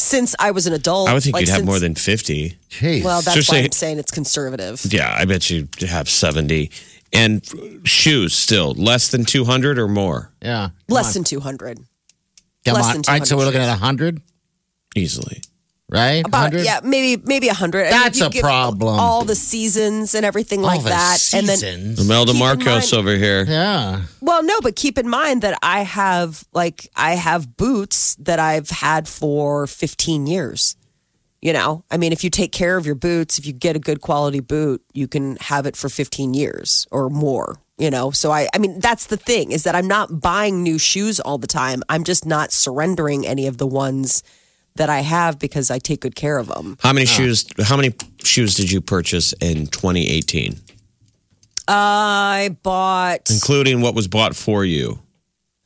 Since 0.00 0.34
I 0.38 0.50
was 0.50 0.66
an 0.66 0.72
adult, 0.72 1.08
I 1.08 1.14
would 1.14 1.22
think 1.22 1.34
like, 1.34 1.42
you'd 1.42 1.50
have 1.50 1.58
since- 1.58 1.66
more 1.66 1.78
than 1.78 1.94
fifty. 1.94 2.58
Jeez. 2.70 3.04
Well, 3.04 3.22
that's 3.22 3.46
So 3.46 3.52
why 3.54 3.60
I'm 3.62 3.72
saying 3.72 3.98
it's 3.98 4.10
conservative. 4.10 4.80
Yeah, 4.90 5.14
I 5.16 5.24
bet 5.24 5.50
you 5.50 5.68
have 5.88 6.08
seventy. 6.08 6.70
And 7.12 7.44
shoes 7.84 8.34
still 8.34 8.72
less 8.74 9.08
than 9.08 9.24
two 9.24 9.44
hundred 9.44 9.78
or 9.78 9.88
more 9.88 10.32
yeah. 10.40 10.68
Less 10.88 11.12
than 11.14 11.24
200. 11.24 11.78
Come 12.64 12.74
less 12.74 12.86
on. 12.86 12.92
than 12.92 13.02
All 13.08 13.14
right, 13.14 13.26
so 13.26 13.34
200 13.34 13.36
we're 13.36 13.44
looking 13.46 13.60
at 13.60 13.68
100, 13.70 14.22
easily. 14.94 15.40
Right? 15.90 16.24
About 16.26 16.52
100? 16.52 16.64
yeah, 16.64 16.80
maybe 16.82 17.22
maybe 17.26 17.48
a 17.48 17.54
hundred. 17.54 17.90
That's 17.90 18.20
if 18.20 18.34
you 18.34 18.40
a 18.40 18.42
problem. 18.42 18.98
All 18.98 19.24
the 19.24 19.34
seasons 19.34 20.14
and 20.14 20.24
everything 20.24 20.60
All 20.60 20.66
like 20.66 20.82
the 20.82 20.90
that, 20.90 21.34
and 21.34 21.46
then 21.46 21.58
seasons. 21.58 22.00
Imelda 22.04 22.34
Marcos 22.34 22.92
mind- 22.92 22.94
over 22.94 23.16
here. 23.16 23.44
yeah. 23.46 24.02
well, 24.20 24.42
no, 24.42 24.60
but 24.60 24.76
keep 24.76 24.98
in 24.98 25.08
mind 25.08 25.42
that 25.42 25.58
I 25.62 25.80
have 25.82 26.44
like 26.52 26.88
I 26.96 27.14
have 27.14 27.56
boots 27.56 28.14
that 28.16 28.38
I've 28.38 28.70
had 28.70 29.08
for 29.08 29.66
fifteen 29.66 30.26
years. 30.26 30.76
You 31.42 31.54
know, 31.54 31.84
I 31.90 31.96
mean, 31.96 32.12
if 32.12 32.22
you 32.22 32.28
take 32.28 32.52
care 32.52 32.76
of 32.76 32.84
your 32.84 32.94
boots, 32.94 33.38
if 33.38 33.46
you 33.46 33.54
get 33.54 33.74
a 33.74 33.78
good 33.78 34.02
quality 34.02 34.40
boot, 34.40 34.82
you 34.92 35.08
can 35.08 35.36
have 35.36 35.64
it 35.64 35.74
for 35.74 35.88
fifteen 35.88 36.34
years 36.34 36.86
or 36.90 37.08
more. 37.08 37.56
You 37.78 37.88
know, 37.90 38.10
so 38.10 38.30
I, 38.30 38.46
I 38.54 38.58
mean, 38.58 38.78
that's 38.78 39.06
the 39.06 39.16
thing 39.16 39.52
is 39.52 39.62
that 39.62 39.74
I'm 39.74 39.88
not 39.88 40.20
buying 40.20 40.62
new 40.62 40.76
shoes 40.78 41.18
all 41.18 41.38
the 41.38 41.46
time. 41.46 41.82
I'm 41.88 42.04
just 42.04 42.26
not 42.26 42.52
surrendering 42.52 43.26
any 43.26 43.46
of 43.46 43.56
the 43.56 43.66
ones 43.66 44.22
that 44.76 44.88
I 44.88 45.00
have 45.00 45.38
because 45.38 45.70
I 45.70 45.78
take 45.78 46.00
good 46.00 46.14
care 46.14 46.38
of 46.38 46.48
them. 46.48 46.76
How 46.80 46.92
many 46.92 47.06
shoes? 47.06 47.46
How 47.62 47.76
many 47.76 47.94
shoes 48.22 48.54
did 48.54 48.70
you 48.70 48.80
purchase 48.80 49.32
in 49.34 49.66
2018, 49.66 50.56
I 51.68 52.56
bought. 52.62 53.30
including 53.30 53.80
what 53.80 53.94
was 53.94 54.08
bought 54.08 54.34
for 54.34 54.64
you? 54.64 55.00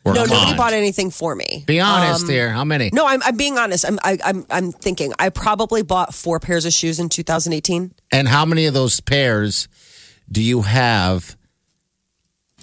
Or 0.04 0.12
No, 0.12 0.24
nobody 0.24 0.44
conned? 0.44 0.56
bought 0.58 0.72
anything 0.74 1.10
for 1.10 1.34
me. 1.34 1.64
Be 1.66 1.80
honest 1.80 2.24
um, 2.24 2.28
here. 2.30 2.50
How 2.50 2.62
many? 2.64 2.90
No, 2.92 3.06
I'm, 3.06 3.22
I'm 3.22 3.36
being 3.38 3.56
honest. 3.56 3.86
I'm, 3.86 3.98
I, 4.04 4.18
I'm, 4.22 4.44
I'm 4.50 4.70
thinking. 4.70 5.14
I 5.18 5.30
probably 5.30 5.82
bought 5.82 6.12
four 6.12 6.38
pairs 6.40 6.66
of 6.66 6.74
shoes 6.74 7.00
in 7.00 7.08
2018. 7.08 7.90
And 8.12 8.28
how 8.28 8.44
many 8.44 8.66
of 8.66 8.74
those 8.74 9.00
pairs 9.00 9.66
do 10.30 10.42
you 10.42 10.60
have 10.62 11.36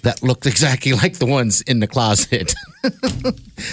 that 0.02 0.22
looked 0.22 0.46
exactly 0.46 0.92
like 0.92 1.18
the 1.18 1.26
ones 1.26 1.60
in 1.62 1.80
the 1.80 1.86
closet. 1.86 2.54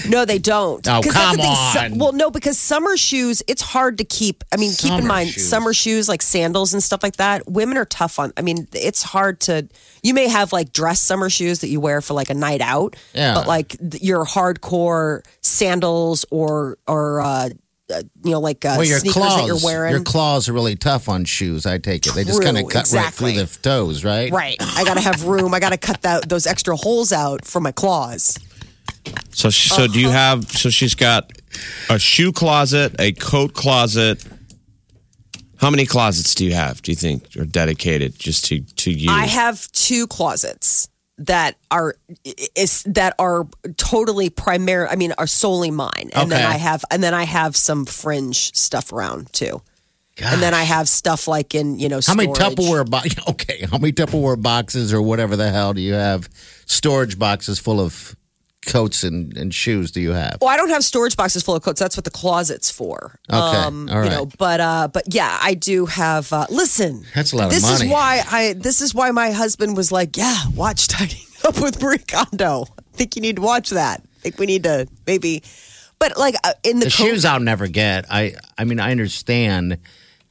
No, 0.07 0.23
they 0.23 0.37
don't. 0.37 0.87
Oh, 0.87 1.01
come 1.01 1.39
on. 1.39 1.97
well, 1.97 2.13
no, 2.13 2.29
because 2.29 2.59
summer 2.59 2.95
shoes, 2.95 3.41
it's 3.47 3.61
hard 3.61 3.97
to 3.97 4.03
keep. 4.03 4.43
I 4.51 4.57
mean, 4.57 4.71
keep 4.77 4.93
in 4.93 5.07
mind, 5.07 5.29
shoes. 5.29 5.49
summer 5.49 5.73
shoes 5.73 6.07
like 6.07 6.21
sandals 6.21 6.73
and 6.73 6.83
stuff 6.83 7.01
like 7.01 7.15
that. 7.15 7.49
Women 7.49 7.75
are 7.77 7.85
tough 7.85 8.19
on. 8.19 8.31
I 8.37 8.41
mean, 8.43 8.67
it's 8.73 9.01
hard 9.01 9.39
to. 9.41 9.67
You 10.03 10.13
may 10.13 10.27
have 10.27 10.53
like 10.53 10.73
dress 10.73 11.01
summer 11.01 11.27
shoes 11.31 11.59
that 11.59 11.69
you 11.69 11.79
wear 11.79 12.01
for 12.01 12.13
like 12.13 12.29
a 12.29 12.35
night 12.35 12.61
out, 12.61 12.95
Yeah. 13.15 13.33
but 13.33 13.47
like 13.47 13.77
your 13.99 14.25
hardcore 14.25 15.25
sandals 15.41 16.23
or 16.29 16.77
or 16.87 17.21
uh, 17.21 17.49
uh, 17.91 18.03
you 18.23 18.31
know 18.31 18.39
like 18.39 18.63
uh, 18.65 18.75
well, 18.77 18.83
your 18.85 18.99
sneakers 18.99 19.13
claws, 19.13 19.35
that 19.37 19.45
you're 19.47 19.59
wearing. 19.63 19.91
your 19.93 20.03
claws 20.03 20.47
are 20.49 20.53
really 20.53 20.75
tough 20.75 21.09
on 21.09 21.25
shoes. 21.25 21.65
I 21.65 21.77
take 21.77 22.05
it. 22.07 22.13
They 22.13 22.23
just 22.23 22.41
kind 22.41 22.57
of 22.57 22.63
True, 22.63 22.71
cut 22.71 22.91
right 22.91 23.13
through 23.13 23.33
the 23.33 23.45
toes, 23.61 24.03
right? 24.03 24.31
Right. 24.31 24.57
I 24.59 24.83
got 24.83 24.95
to 24.95 25.01
have 25.01 25.23
room. 25.25 25.53
I 25.53 25.59
got 25.59 25.71
to 25.71 25.77
cut 25.77 26.01
that 26.03 26.29
those 26.29 26.45
extra 26.47 26.75
holes 26.75 27.11
out 27.11 27.45
for 27.45 27.59
my 27.59 27.71
claws. 27.71 28.37
So, 29.31 29.49
she, 29.49 29.69
so 29.69 29.83
Uh-huh. 29.83 29.93
do 29.93 29.99
you 29.99 30.09
have? 30.09 30.49
So 30.51 30.69
she's 30.69 30.95
got 30.95 31.31
a 31.89 31.97
shoe 31.99 32.31
closet, 32.31 32.95
a 32.99 33.11
coat 33.13 33.53
closet. 33.53 34.23
How 35.57 35.69
many 35.69 35.85
closets 35.85 36.35
do 36.35 36.45
you 36.45 36.53
have? 36.53 36.81
Do 36.81 36.91
you 36.91 36.95
think 36.95 37.35
are 37.37 37.45
dedicated 37.45 38.17
just 38.17 38.45
to 38.45 38.61
to 38.61 38.91
you? 38.91 39.09
I 39.11 39.25
have 39.25 39.69
two 39.71 40.07
closets 40.07 40.87
that 41.19 41.55
are 41.69 41.95
is 42.55 42.83
that 42.83 43.15
are 43.19 43.47
totally 43.77 44.29
primary. 44.29 44.87
I 44.87 44.95
mean, 44.95 45.13
are 45.17 45.27
solely 45.27 45.71
mine, 45.71 46.09
and 46.13 46.31
then 46.31 46.45
I 46.45 46.57
have 46.57 46.83
and 46.91 47.03
then 47.03 47.13
I 47.13 47.23
have 47.23 47.55
some 47.55 47.85
fringe 47.85 48.55
stuff 48.55 48.91
around 48.91 49.31
too, 49.33 49.61
and 50.21 50.41
then 50.41 50.53
I 50.53 50.63
have 50.63 50.89
stuff 50.89 51.27
like 51.27 51.55
in 51.55 51.77
you 51.79 51.89
know 51.89 51.99
How 52.05 52.15
many 52.15 52.33
storage. 52.33 52.55
Tupperware 52.55 52.89
boxes? 52.89 53.19
Okay, 53.29 53.65
how 53.69 53.77
many 53.77 53.93
Tupperware 53.93 54.41
boxes 54.41 54.93
or 54.93 55.01
whatever 55.01 55.35
the 55.35 55.49
hell 55.51 55.73
do 55.73 55.81
you 55.81 55.93
have? 55.93 56.29
Storage 56.65 57.19
boxes 57.19 57.59
full 57.59 57.79
of 57.79 58.15
coats 58.69 59.03
and, 59.03 59.35
and 59.35 59.53
shoes 59.53 59.91
do 59.91 59.99
you 59.99 60.11
have? 60.11 60.37
Well, 60.41 60.49
I 60.49 60.57
don't 60.57 60.69
have 60.69 60.83
storage 60.83 61.17
boxes 61.17 61.43
full 61.43 61.55
of 61.55 61.63
coats. 61.63 61.79
That's 61.79 61.97
what 61.97 62.03
the 62.05 62.11
closet's 62.11 62.69
for. 62.71 63.19
Um, 63.29 63.89
Okay, 63.89 63.95
all 63.97 64.03
You 64.03 64.09
know, 64.09 64.29
but 64.37 64.59
uh, 64.59 64.87
but 64.91 65.13
yeah, 65.13 65.37
I 65.41 65.53
do 65.55 65.85
have. 65.85 66.31
Uh, 66.31 66.45
listen, 66.49 67.03
That's 67.15 67.33
a 67.33 67.37
lot 67.37 67.45
of 67.45 67.51
this 67.51 67.63
money. 67.63 67.85
is 67.85 67.91
why 67.91 68.23
I. 68.31 68.53
This 68.53 68.81
is 68.81 68.93
why 68.95 69.11
my 69.11 69.31
husband 69.31 69.75
was 69.75 69.91
like, 69.91 70.15
"Yeah, 70.15 70.35
watch 70.55 70.87
Tidying 70.87 71.25
Up 71.45 71.59
with 71.59 71.81
Marie 71.81 71.97
Kondo. 71.97 72.63
I 72.63 72.97
think 72.97 73.15
you 73.15 73.21
need 73.21 73.37
to 73.37 73.41
watch 73.41 73.71
that. 73.71 74.01
I 74.01 74.19
think 74.21 74.37
we 74.39 74.45
need 74.45 74.63
to 74.63 74.87
maybe." 75.05 75.43
But 75.99 76.17
like 76.17 76.35
uh, 76.45 76.53
in 76.63 76.79
the, 76.79 76.85
the 76.85 76.89
shoes 76.91 77.25
I'll 77.25 77.41
never 77.41 77.67
get. 77.67 78.05
I 78.09 78.35
I 78.57 78.63
mean 78.63 78.79
I 78.79 78.91
understand 78.91 79.79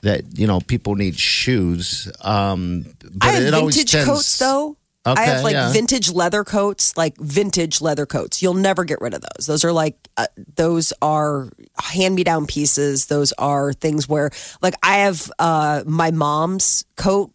that 0.03 0.39
you 0.39 0.47
know 0.47 0.61
people 0.61 0.95
need 0.95 1.19
shoes. 1.19 2.11
Um, 2.23 2.87
but 3.01 3.29
I 3.29 3.33
have 3.33 3.43
it 3.43 3.53
always 3.53 3.77
vintage 3.77 3.93
tends, 3.93 4.09
coats 4.09 4.39
though. 4.39 4.78
I 5.17 5.23
have 5.27 5.45
like 5.45 5.55
yeah. 5.55 5.73
vintage 5.73 6.11
leather 6.11 6.45
coats, 6.45 6.97
like 6.97 7.17
vintage 7.19 7.81
leather 7.81 8.07
coats. 8.07 8.43
You'll 8.43 8.55
never 8.55 8.85
get 8.85 9.01
rid 9.01 9.15
of 9.15 9.23
those. 9.23 9.47
Those 9.47 9.65
are 9.65 9.73
like 9.73 9.97
uh, 10.17 10.27
those 10.57 10.93
are 11.01 11.49
hand-me-down 11.83 12.47
pieces. 12.47 13.07
Those 13.07 13.33
are 13.33 13.73
things 13.73 14.09
where 14.09 14.31
like 14.61 14.75
I 14.83 14.99
have 14.99 15.31
uh 15.39 15.85
my 15.87 16.11
mom's 16.11 16.85
coat 16.97 17.33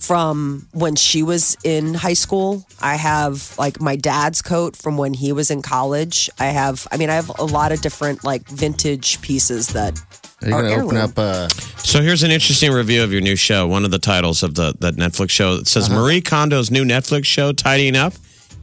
from 0.00 0.66
when 0.72 0.96
she 0.96 1.22
was 1.22 1.56
in 1.62 1.94
high 1.94 2.14
school. 2.14 2.64
I 2.80 2.96
have 2.96 3.54
like 3.58 3.80
my 3.80 3.96
dad's 3.96 4.40
coat 4.40 4.74
from 4.74 4.96
when 4.96 5.12
he 5.14 5.32
was 5.32 5.50
in 5.50 5.62
college. 5.62 6.30
I 6.38 6.46
have 6.46 6.88
I 6.90 6.96
mean 6.96 7.10
I 7.10 7.14
have 7.14 7.30
a 7.38 7.44
lot 7.44 7.70
of 7.72 7.82
different 7.82 8.24
like 8.24 8.48
vintage 8.48 9.20
pieces 9.20 9.68
that 9.68 10.00
Are 10.42 10.48
you 10.48 10.54
are 10.54 10.62
going 10.62 10.78
to 10.78 10.84
open 10.84 10.96
up 10.96 11.18
a? 11.18 11.48
So 11.78 12.00
here's 12.02 12.22
an 12.22 12.30
interesting 12.30 12.72
review 12.72 13.02
of 13.02 13.12
your 13.12 13.20
new 13.20 13.36
show. 13.36 13.66
One 13.66 13.84
of 13.84 13.90
the 13.90 13.98
titles 13.98 14.42
of 14.42 14.54
the 14.54 14.74
that 14.80 14.96
Netflix 14.96 15.30
show 15.30 15.56
that 15.56 15.68
says 15.68 15.88
Uh-huh. 15.90 16.00
Marie 16.00 16.22
Kondo's 16.22 16.70
new 16.70 16.84
Netflix 16.84 17.24
show, 17.26 17.52
Tidying 17.52 17.96
Up, 17.96 18.14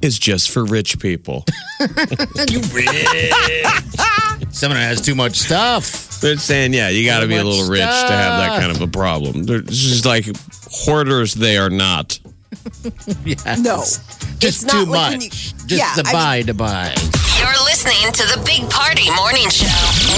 is 0.01 0.17
just 0.17 0.49
for 0.51 0.65
rich 0.65 0.99
people. 0.99 1.45
you 2.49 2.61
rich. 2.73 3.33
Someone 4.51 4.79
has 4.79 5.01
too 5.01 5.13
much 5.15 5.35
stuff. 5.35 6.19
They're 6.19 6.37
saying, 6.37 6.73
yeah, 6.73 6.89
you 6.89 7.05
got 7.05 7.19
to 7.19 7.27
be 7.27 7.35
a 7.35 7.37
much 7.37 7.45
little 7.45 7.69
rich 7.69 7.81
to 7.81 7.85
have 7.85 8.39
that 8.39 8.59
kind 8.59 8.71
of 8.71 8.81
a 8.81 8.87
problem. 8.87 9.43
They're 9.43 9.61
just 9.61 10.05
like 10.05 10.25
hoarders. 10.71 11.33
They 11.35 11.57
are 11.57 11.69
not. 11.69 12.19
Yes. 13.25 13.59
No. 13.59 13.77
just 14.39 14.63
It's 14.63 14.63
not 14.65 14.85
too 14.85 14.91
like 14.91 15.13
much. 15.17 15.23
you- 15.25 15.67
just 15.67 15.71
Yeah, 15.71 15.93
to 16.03 16.09
I 16.09 16.13
buy 16.13 16.41
to 16.43 16.53
buy. 16.53 16.93
You're 17.39 17.63
listening 17.65 18.11
to 18.13 18.23
the 18.35 18.41
Big 18.45 18.67
Party 18.69 19.11
Morning 19.15 19.47
Show. 19.49 19.67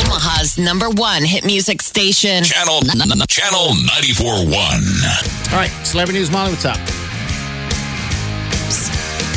Omaha's 0.06 0.58
number 0.58 0.90
one 0.90 1.24
hit 1.24 1.44
music 1.46 1.82
station. 1.82 2.44
Channel 2.44 2.82
Channel 3.28 3.68
94.1. 3.74 5.52
All 5.52 5.58
right, 5.60 5.72
celebrity 5.86 6.20
news, 6.20 6.32
Molly. 6.32 6.52
What's 6.52 6.66
up? 6.66 6.78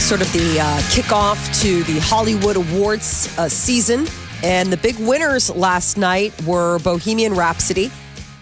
sort 0.03 0.21
of 0.21 0.31
the 0.33 0.61
uh, 0.61 0.79
kickoff 0.91 1.39
to 1.63 1.85
the 1.85 1.99
Hollywood 2.01 2.57
Awards 2.57 3.33
uh, 3.39 3.49
season. 3.49 4.07
And 4.43 4.71
the 4.73 4.77
big 4.77 4.97
winners 4.99 5.49
last 5.51 5.97
night 5.97 6.35
were 6.45 6.81
Bohemian 6.81 7.35
Rhapsody 7.35 7.91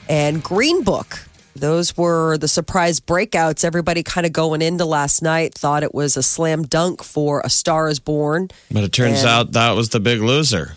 and 0.09 0.43
Green 0.43 0.83
Book. 0.83 1.19
Those 1.61 1.97
were 1.97 2.39
the 2.39 2.49
surprise 2.49 3.01
breakouts. 3.01 3.65
Everybody 3.65 4.03
kind 4.03 4.27
of 4.27 4.33
going 4.33 4.63
into 4.63 4.85
last 4.85 5.23
night 5.23 5.55
thought 5.55 5.83
it 5.83 5.95
was 5.95 6.17
a 6.17 6.23
slam 6.23 6.63
dunk 6.65 7.03
for 7.05 7.41
A 7.45 7.51
Star 7.51 7.89
is 7.89 8.01
Born. 8.01 8.49
But 8.71 8.85
it 8.85 8.93
turns 8.93 9.21
And- 9.21 9.29
out 9.29 9.53
that 9.53 9.73
was 9.73 9.91
the 9.91 10.01
big 10.01 10.21
loser 10.23 10.75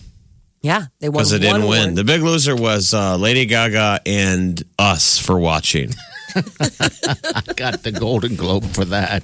Yeah, 0.61 0.85
they 0.99 1.09
won 1.09 1.19
because 1.19 1.31
it 1.31 1.39
didn't 1.39 1.67
win. 1.67 1.81
award. 1.83 1.95
The 1.95 2.03
big 2.03 2.21
loser 2.21 2.55
was 2.55 2.93
uh, 2.93 3.15
Lady 3.17 3.45
Gaga 3.45 4.01
and 4.05 4.61
us 4.77 5.17
for 5.19 5.39
watching. 5.39 5.93
I 6.35 6.41
got 7.55 7.83
the 7.83 7.91
Golden 7.97 8.35
Globe 8.35 8.65
for 8.65 8.85
that. 8.85 9.23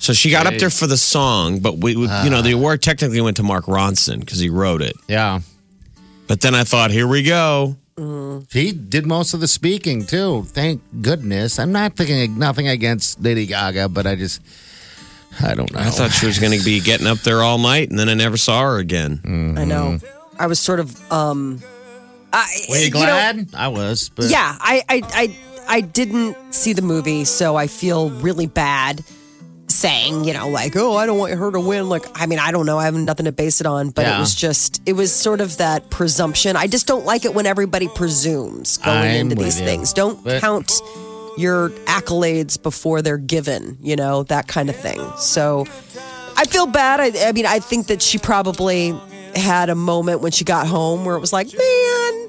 So 0.00 0.12
she 0.12 0.30
got 0.30 0.46
up 0.46 0.54
there 0.54 0.70
for 0.70 0.86
the 0.86 0.96
song, 0.96 1.60
but 1.60 1.78
we, 1.78 1.94
we 1.96 2.02
you 2.24 2.30
know, 2.30 2.42
the 2.42 2.54
Ah. 2.54 2.58
award 2.58 2.82
technically 2.82 3.20
went 3.20 3.36
to 3.36 3.42
Mark 3.42 3.66
Ronson 3.66 4.20
because 4.20 4.38
he 4.40 4.48
wrote 4.48 4.82
it. 4.82 4.96
Yeah. 5.08 5.40
But 6.26 6.40
then 6.40 6.54
I 6.56 6.64
thought, 6.64 6.90
here 6.90 7.06
we 7.06 7.22
go. 7.22 7.76
He 8.52 8.72
did 8.72 9.06
most 9.06 9.32
of 9.32 9.40
the 9.40 9.48
speaking 9.48 10.04
too. 10.04 10.44
Thank 10.44 10.82
goodness. 11.00 11.58
I'm 11.58 11.72
not 11.72 11.96
thinking 11.96 12.38
nothing 12.38 12.68
against 12.68 13.20
Lady 13.22 13.46
Gaga, 13.46 13.88
but 13.88 14.06
I 14.06 14.16
just 14.16 14.42
I 15.40 15.54
don't 15.54 15.72
know. 15.72 15.80
I 15.80 15.88
thought 15.90 16.10
she 16.10 16.26
was 16.26 16.38
going 16.38 16.58
to 16.58 16.64
be 16.64 16.80
getting 16.80 17.06
up 17.06 17.18
there 17.20 17.42
all 17.42 17.56
night, 17.58 17.88
and 17.88 17.98
then 17.98 18.10
I 18.10 18.14
never 18.14 18.36
saw 18.36 18.62
her 18.62 18.78
again. 18.78 19.54
I 19.56 19.64
know. 19.64 19.98
I 20.38 20.46
was 20.46 20.58
sort 20.58 20.80
of. 20.80 21.12
um 21.12 21.62
I, 22.32 22.46
Were 22.68 22.76
you 22.76 22.90
know, 22.90 22.98
glad? 22.98 23.48
I 23.54 23.68
was, 23.68 24.10
but 24.10 24.26
yeah, 24.26 24.58
I, 24.60 24.82
I, 24.90 25.02
I, 25.14 25.36
I 25.68 25.80
didn't 25.80 26.36
see 26.52 26.74
the 26.74 26.82
movie, 26.82 27.24
so 27.24 27.56
I 27.56 27.66
feel 27.66 28.10
really 28.10 28.46
bad 28.46 29.02
saying, 29.76 30.24
you 30.24 30.32
know, 30.32 30.48
like, 30.48 30.74
oh, 30.76 30.96
I 30.96 31.06
don't 31.06 31.18
want 31.18 31.32
her 31.34 31.50
to 31.52 31.60
win. 31.60 31.88
Like, 31.88 32.04
I 32.14 32.26
mean, 32.26 32.38
I 32.38 32.50
don't 32.52 32.66
know. 32.66 32.78
I 32.78 32.84
have 32.86 32.94
nothing 32.94 33.26
to 33.26 33.32
base 33.32 33.60
it 33.60 33.66
on, 33.66 33.90
but 33.90 34.06
it 34.06 34.18
was 34.18 34.34
just, 34.34 34.80
it 34.86 34.94
was 34.94 35.12
sort 35.12 35.40
of 35.40 35.56
that 35.58 35.90
presumption. 35.90 36.56
I 36.56 36.66
just 36.66 36.86
don't 36.86 37.04
like 37.04 37.24
it 37.24 37.34
when 37.34 37.46
everybody 37.46 37.88
presumes 37.88 38.78
going 38.78 38.96
I'm 38.98 39.14
into 39.16 39.34
these 39.36 39.60
you. 39.60 39.66
things. 39.66 39.92
Don't 39.92 40.22
But- 40.24 40.40
count 40.40 40.72
your 41.38 41.68
accolades 41.84 42.60
before 42.60 43.02
they're 43.02 43.18
given, 43.18 43.76
you 43.82 43.94
know, 43.94 44.22
that 44.24 44.48
kind 44.48 44.70
of 44.70 44.76
thing. 44.76 45.00
So 45.18 45.66
I 46.36 46.44
feel 46.46 46.66
bad. 46.66 46.98
I, 47.00 47.28
I 47.28 47.32
mean, 47.32 47.44
I 47.46 47.58
think 47.58 47.88
that 47.88 48.00
she 48.00 48.16
probably 48.18 48.94
had 49.34 49.68
a 49.68 49.74
moment 49.74 50.22
when 50.22 50.32
she 50.32 50.44
got 50.44 50.66
home 50.66 51.04
where 51.04 51.14
it 51.14 51.20
was 51.20 51.34
like, 51.34 51.48
man, 51.48 52.28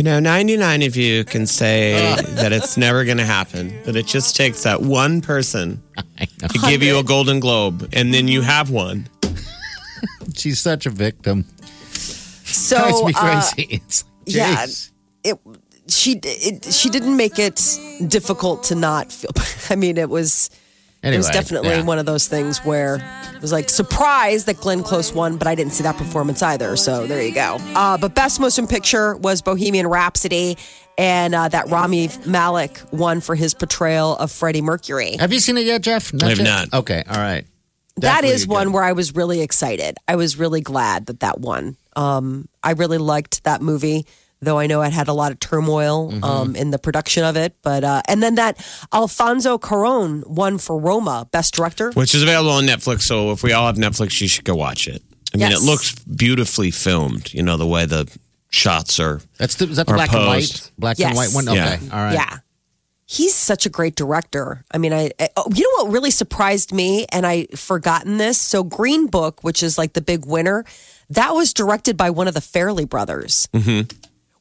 You 0.00 0.04
know, 0.04 0.18
99 0.18 0.80
of 0.84 0.96
you 0.96 1.24
can 1.24 1.46
say 1.46 1.92
that 2.36 2.54
it's 2.54 2.78
never 2.78 3.04
going 3.04 3.18
to 3.18 3.26
happen, 3.26 3.78
but 3.84 3.96
it 3.96 4.06
just 4.06 4.34
takes 4.34 4.62
that 4.62 4.80
one 4.80 5.20
person 5.20 5.82
to 6.38 6.58
give 6.60 6.82
you 6.82 6.98
a 6.98 7.04
Golden 7.04 7.38
Globe, 7.38 7.86
and 7.92 8.14
then 8.14 8.26
you 8.26 8.40
have 8.40 8.70
one. 8.70 9.10
she's 10.34 10.58
such 10.58 10.86
a 10.86 10.90
victim. 10.90 11.44
so 11.92 12.78
Drives 12.78 13.04
me 13.04 13.12
uh, 13.14 13.20
crazy. 13.20 13.68
It's 13.74 14.04
like, 14.04 14.36
yeah, 14.36 14.64
jeez. 14.64 14.90
it 15.22 15.38
she 15.88 16.18
it, 16.22 16.64
she 16.72 16.88
didn't 16.88 17.18
make 17.18 17.38
it 17.38 17.60
difficult 18.08 18.62
to 18.64 18.76
not 18.76 19.12
feel. 19.12 19.32
I 19.68 19.76
mean, 19.76 19.98
it 19.98 20.08
was 20.08 20.48
it 21.02 21.16
was 21.16 21.30
definitely 21.30 21.70
yeah. 21.70 21.82
one 21.82 21.98
of 21.98 22.06
those 22.06 22.28
things 22.28 22.58
where 22.58 22.96
it 23.34 23.40
was 23.40 23.52
like 23.52 23.68
surprised 23.68 24.46
that 24.46 24.58
Glenn 24.58 24.82
Close 24.82 25.12
won, 25.12 25.36
but 25.36 25.46
I 25.46 25.54
didn't 25.54 25.72
see 25.72 25.82
that 25.82 25.96
performance 25.96 26.42
either. 26.42 26.76
So 26.76 27.06
there 27.06 27.22
you 27.22 27.32
go. 27.34 27.56
Uh, 27.74 27.96
but 27.96 28.14
best 28.14 28.38
motion 28.40 28.66
picture 28.66 29.16
was 29.16 29.40
Bohemian 29.42 29.86
Rhapsody, 29.86 30.58
and 30.98 31.34
uh, 31.34 31.48
that 31.48 31.68
Rami 31.70 32.10
Malek 32.26 32.80
won 32.92 33.20
for 33.22 33.34
his 33.34 33.54
portrayal 33.54 34.16
of 34.16 34.30
Freddie 34.30 34.60
Mercury. 34.60 35.16
Have 35.18 35.32
you 35.32 35.40
seen 35.40 35.56
it 35.56 35.64
yet, 35.64 35.80
Jeff? 35.80 36.12
I 36.22 36.28
have 36.28 36.38
yet? 36.38 36.44
not. 36.44 36.80
Okay, 36.80 37.02
all 37.08 37.16
right. 37.16 37.46
that 37.96 38.00
Definitely 38.00 38.34
is 38.34 38.44
a 38.44 38.48
one 38.48 38.66
good- 38.66 38.74
where 38.74 38.84
I 38.84 38.92
was 38.92 39.14
really 39.14 39.40
excited. 39.40 39.96
I 40.06 40.16
was 40.16 40.36
really 40.38 40.60
glad 40.60 41.06
that 41.06 41.20
that 41.20 41.40
won. 41.40 41.76
Um, 41.96 42.48
I 42.62 42.72
really 42.72 42.98
liked 42.98 43.44
that 43.44 43.62
movie, 43.62 44.04
though 44.40 44.58
I 44.58 44.66
know 44.66 44.82
it 44.82 44.92
had 44.92 45.08
a 45.08 45.12
lot 45.12 45.32
of 45.32 45.38
turmoil 45.40 46.10
Mm-hmm. 46.12 46.24
um, 46.24 46.56
in 46.56 46.70
the 46.70 46.78
production 46.78 47.24
of 47.24 47.36
it. 47.36 47.54
But 47.62 47.84
uh, 47.84 48.02
and 48.08 48.22
then 48.22 48.36
that 48.36 48.56
Alfonso 48.92 49.58
Cuarón 49.58 50.26
won 50.26 50.58
for 50.58 50.78
Roma, 50.78 51.28
Best 51.30 51.54
Director. 51.54 51.92
Which 51.92 52.14
is 52.14 52.22
available 52.22 52.50
on 52.52 52.64
Netflix. 52.66 53.02
So 53.02 53.32
if 53.32 53.42
we 53.42 53.52
all 53.52 53.66
have 53.66 53.76
Netflix, 53.76 54.20
you 54.20 54.28
should 54.28 54.44
go 54.44 54.54
watch 54.54 54.88
it. 54.88 55.02
I 55.32 55.36
mean, 55.36 55.50
Yes. 55.50 55.60
it 55.60 55.64
looks 55.64 55.94
beautifully 56.04 56.70
filmed. 56.70 57.32
You 57.32 57.42
know 57.42 57.56
the 57.56 57.66
way 57.66 57.86
the 57.86 58.10
shots 58.50 58.98
are. 58.98 59.20
That's 59.38 59.54
the, 59.54 59.66
is 59.68 59.76
that 59.76 59.86
the 59.86 59.92
Or 59.92 59.96
black 59.96 60.12
and 60.12 60.26
white? 60.26 60.70
Black 60.78 60.98
Yes. 60.98 61.08
and 61.10 61.16
white 61.16 61.32
one? 61.34 61.48
Okay, 61.48 61.56
Yeah. 61.86 61.92
all 61.92 62.02
right. 62.04 62.14
Yeah, 62.14 62.38
he's 63.06 63.34
such 63.34 63.64
a 63.66 63.68
great 63.68 63.94
director. 63.94 64.64
I 64.72 64.78
mean, 64.78 64.92
I, 64.92 65.10
I 65.20 65.28
oh, 65.36 65.46
you 65.54 65.62
know 65.62 65.84
what 65.84 65.92
really 65.92 66.10
surprised 66.10 66.72
me, 66.72 67.06
and 67.12 67.26
I 67.26 67.46
forgotten 67.54 68.16
this. 68.16 68.40
So 68.40 68.64
Green 68.64 69.06
Book, 69.06 69.44
which 69.44 69.62
is 69.62 69.78
like 69.78 69.92
the 69.92 70.00
big 70.00 70.26
winner, 70.26 70.64
that 71.10 71.32
was 71.34 71.52
directed 71.52 71.96
by 71.96 72.10
one 72.10 72.26
of 72.26 72.34
the 72.34 72.40
Farrelly 72.40 72.88
brothers. 72.88 73.48
Mm-hmm. 73.52 73.96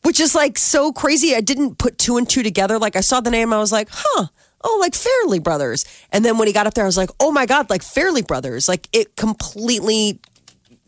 Which 0.09 0.19
is 0.19 0.33
like 0.33 0.57
so 0.57 0.91
crazy. 0.91 1.35
I 1.35 1.41
didn't 1.41 1.77
put 1.77 1.99
two 1.99 2.17
and 2.17 2.27
two 2.27 2.41
together. 2.41 2.79
Like 2.79 2.95
I 2.95 3.01
saw 3.01 3.21
the 3.21 3.29
name, 3.29 3.53
I 3.53 3.59
was 3.59 3.71
like, 3.71 3.89
huh. 3.91 4.25
Oh, 4.63 4.77
like 4.81 4.93
Farrelly 4.93 5.41
Brothers. 5.41 5.85
And 6.11 6.25
then 6.25 6.39
when 6.39 6.47
he 6.47 6.53
got 6.53 6.65
up 6.65 6.73
there, 6.73 6.83
I 6.83 6.87
was 6.87 6.97
like, 6.97 7.11
oh 7.19 7.29
my 7.31 7.45
God, 7.45 7.69
like 7.69 7.83
Farrelly 7.83 8.25
Brothers. 8.25 8.67
Like 8.67 8.89
it 8.91 9.15
completely 9.15 10.19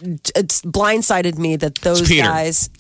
it's 0.02 0.64
blindsided 0.64 1.38
me 1.38 1.56
that 1.58 1.76
those 1.76 2.10
guys. 2.10 2.72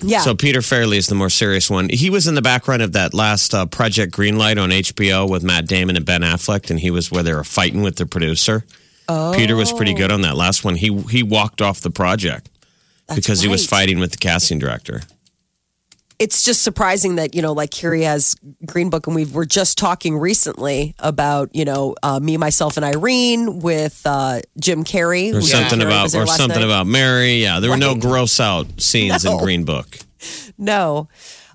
Yeah. 0.00 0.20
So 0.20 0.36
Peter 0.36 0.60
Farrelly 0.60 0.98
is 0.98 1.08
the 1.08 1.16
more 1.16 1.30
serious 1.30 1.68
one. 1.68 1.88
He 1.88 2.10
was 2.10 2.28
in 2.28 2.36
the 2.36 2.42
background 2.42 2.80
of 2.80 2.92
that 2.92 3.12
last 3.12 3.52
uh, 3.52 3.66
Project 3.66 4.14
Greenlight 4.14 4.62
on 4.62 4.70
HBO 4.70 5.28
with 5.28 5.42
Matt 5.42 5.66
Damon 5.66 5.96
and 5.96 6.06
Ben 6.06 6.20
Affleck, 6.20 6.70
and 6.70 6.78
he 6.78 6.92
was 6.92 7.10
where 7.10 7.24
they 7.24 7.34
were 7.34 7.42
fighting 7.42 7.82
with 7.82 7.96
the 7.96 8.06
producer. 8.06 8.64
Oh. 9.08 9.32
Peter 9.34 9.56
was 9.56 9.72
pretty 9.72 9.94
good 9.94 10.12
on 10.12 10.20
that 10.20 10.36
last 10.36 10.64
one. 10.64 10.76
He 10.76 10.96
he 11.10 11.24
walked 11.24 11.60
off 11.60 11.80
the 11.80 11.90
project 11.90 12.50
because 13.12 13.40
he 13.40 13.48
was 13.48 13.66
fighting 13.66 13.98
with 13.98 14.12
the 14.12 14.18
casting 14.18 14.60
director. 14.60 15.02
It's 16.18 16.42
just 16.42 16.62
surprising 16.62 17.16
that 17.16 17.34
you 17.34 17.42
know 17.42 17.52
like 17.52 17.72
here 17.74 17.94
he 17.94 18.02
has 18.02 18.34
green 18.66 18.90
book 18.90 19.06
and 19.06 19.14
we 19.16 19.24
were 19.24 19.44
just 19.46 19.78
talking 19.78 20.16
recently 20.18 20.94
about 20.98 21.54
you 21.54 21.64
know 21.64 21.94
uh, 22.02 22.18
me 22.20 22.36
myself 22.36 22.76
and 22.76 22.84
irene 22.84 23.60
with 23.60 24.02
uh, 24.04 24.40
jim 24.58 24.84
carrey 24.84 25.32
Or 25.34 25.40
something 25.42 25.78
Carrey 25.78 25.86
about 25.86 26.14
or 26.14 26.26
something 26.26 26.58
night. 26.60 26.64
about 26.64 26.86
Mary. 26.86 27.34
Yeah, 27.42 27.60
there 27.60 27.70
were 27.70 27.76
no 27.76 27.94
gross 27.94 28.40
out 28.40 28.80
scenes 28.80 29.24
No. 29.24 29.32
in 29.38 29.44
Green 29.44 29.64
Book. 29.64 29.98
no 30.56 31.08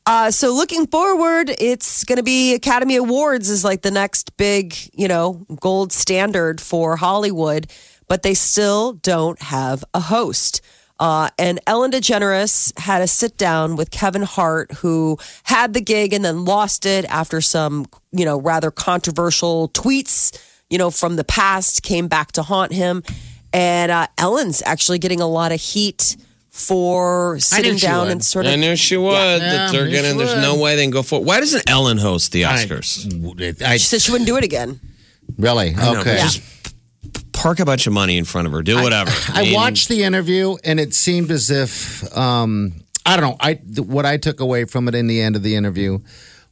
uh, 0.06 0.30
so 0.32 0.54
looking 0.54 0.86
forward 0.88 1.50
it's 1.60 2.04
going 2.04 2.18
to 2.18 2.24
be 2.24 2.54
academy 2.54 2.96
awards 2.98 3.50
is 3.50 3.64
like 3.64 3.82
the 3.82 3.92
next 3.92 4.36
big 4.38 4.76
you 4.94 5.08
know 5.08 5.46
gold 5.60 5.92
standard 5.94 6.60
for 6.62 6.96
hollywood 6.98 7.68
but 8.08 8.22
they 8.24 8.34
still 8.34 8.94
don't 8.94 9.42
have 9.42 9.84
a 9.94 10.00
host 10.02 10.62
uh, 11.04 11.28
and 11.38 11.60
Ellen 11.68 11.92
DeGeneres 11.92 12.80
had 12.80 13.02
a 13.02 13.08
sit 13.08 13.36
down 13.36 13.76
with 13.76 13.92
Kevin 13.92 14.22
Hart, 14.22 14.72
who 14.72 15.18
had 15.44 15.74
the 15.74 15.82
gig 15.82 16.14
and 16.14 16.24
then 16.24 16.46
lost 16.46 16.86
it 16.86 17.04
after 17.10 17.42
some, 17.42 17.88
you 18.14 18.24
know, 18.24 18.40
rather 18.40 18.72
controversial 18.72 19.68
tweets, 19.68 20.32
you 20.70 20.78
know, 20.78 20.90
from 20.90 21.18
the 21.18 21.26
past 21.26 21.84
came 21.84 22.08
back 22.08 22.32
to 22.32 22.42
haunt 22.42 22.72
him. 22.72 23.04
And 23.52 23.92
uh, 23.92 24.08
Ellen's 24.18 24.64
actually 24.66 24.98
getting 24.98 25.20
a 25.20 25.28
lot 25.28 25.52
of 25.52 25.60
heat 25.60 26.16
for 26.52 27.38
sitting 27.38 27.76
down 27.76 28.04
would. 28.06 28.12
and 28.14 28.24
sort 28.24 28.46
of. 28.46 28.54
I 28.54 28.56
knew 28.56 28.78
she 28.78 28.96
would. 28.96 29.12
Yeah, 29.12 29.40
that 29.40 29.72
they're 29.74 29.82
I 29.82 29.88
knew 29.90 29.96
gonna. 29.96 30.14
There's 30.14 30.36
would. 30.36 30.42
no 30.42 30.58
way 30.58 30.78
they 30.78 30.84
can 30.84 30.92
go 30.92 31.04
for. 31.04 31.22
Why 31.22 31.42
doesn't 31.42 31.70
Ellen 31.70 31.98
host 31.98 32.32
the 32.32 32.44
Oscars? 32.44 33.62
I, 33.62 33.76
She 33.76 33.88
said 33.88 34.02
she 34.02 34.14
wouldn't 34.14 34.28
do 34.28 34.38
it 34.38 34.46
again. 34.46 34.80
really? 35.38 35.72
know, 35.72 36.00
okay. 36.00 36.16
but 36.16 36.22
Just 36.22 36.73
park 37.34 37.60
a 37.60 37.66
bunch 37.66 37.88
of 37.88 37.94
money 37.94 38.18
in 38.18 38.26
front 38.26 38.48
of 38.48 38.54
her. 38.54 38.62
Do 38.62 38.82
whatever. 38.82 39.12
I 39.30 39.44
mean, 39.44 39.54
watched 39.54 39.90
the 39.90 40.04
interview, 40.04 40.56
and 40.64 40.80
it 40.80 40.94
seemed 40.94 41.32
as 41.32 41.52
if 41.52 42.16
um, 42.18 42.74
I 43.06 43.18
don't 43.18 43.32
know. 43.32 43.38
I 43.40 43.56
what 43.82 44.06
I 44.06 44.18
took 44.18 44.40
away 44.40 44.66
from 44.66 44.88
it 44.88 44.96
in 44.96 45.08
the 45.08 45.22
end 45.22 45.36
of 45.36 45.44
the 45.44 45.56
interview 45.56 46.00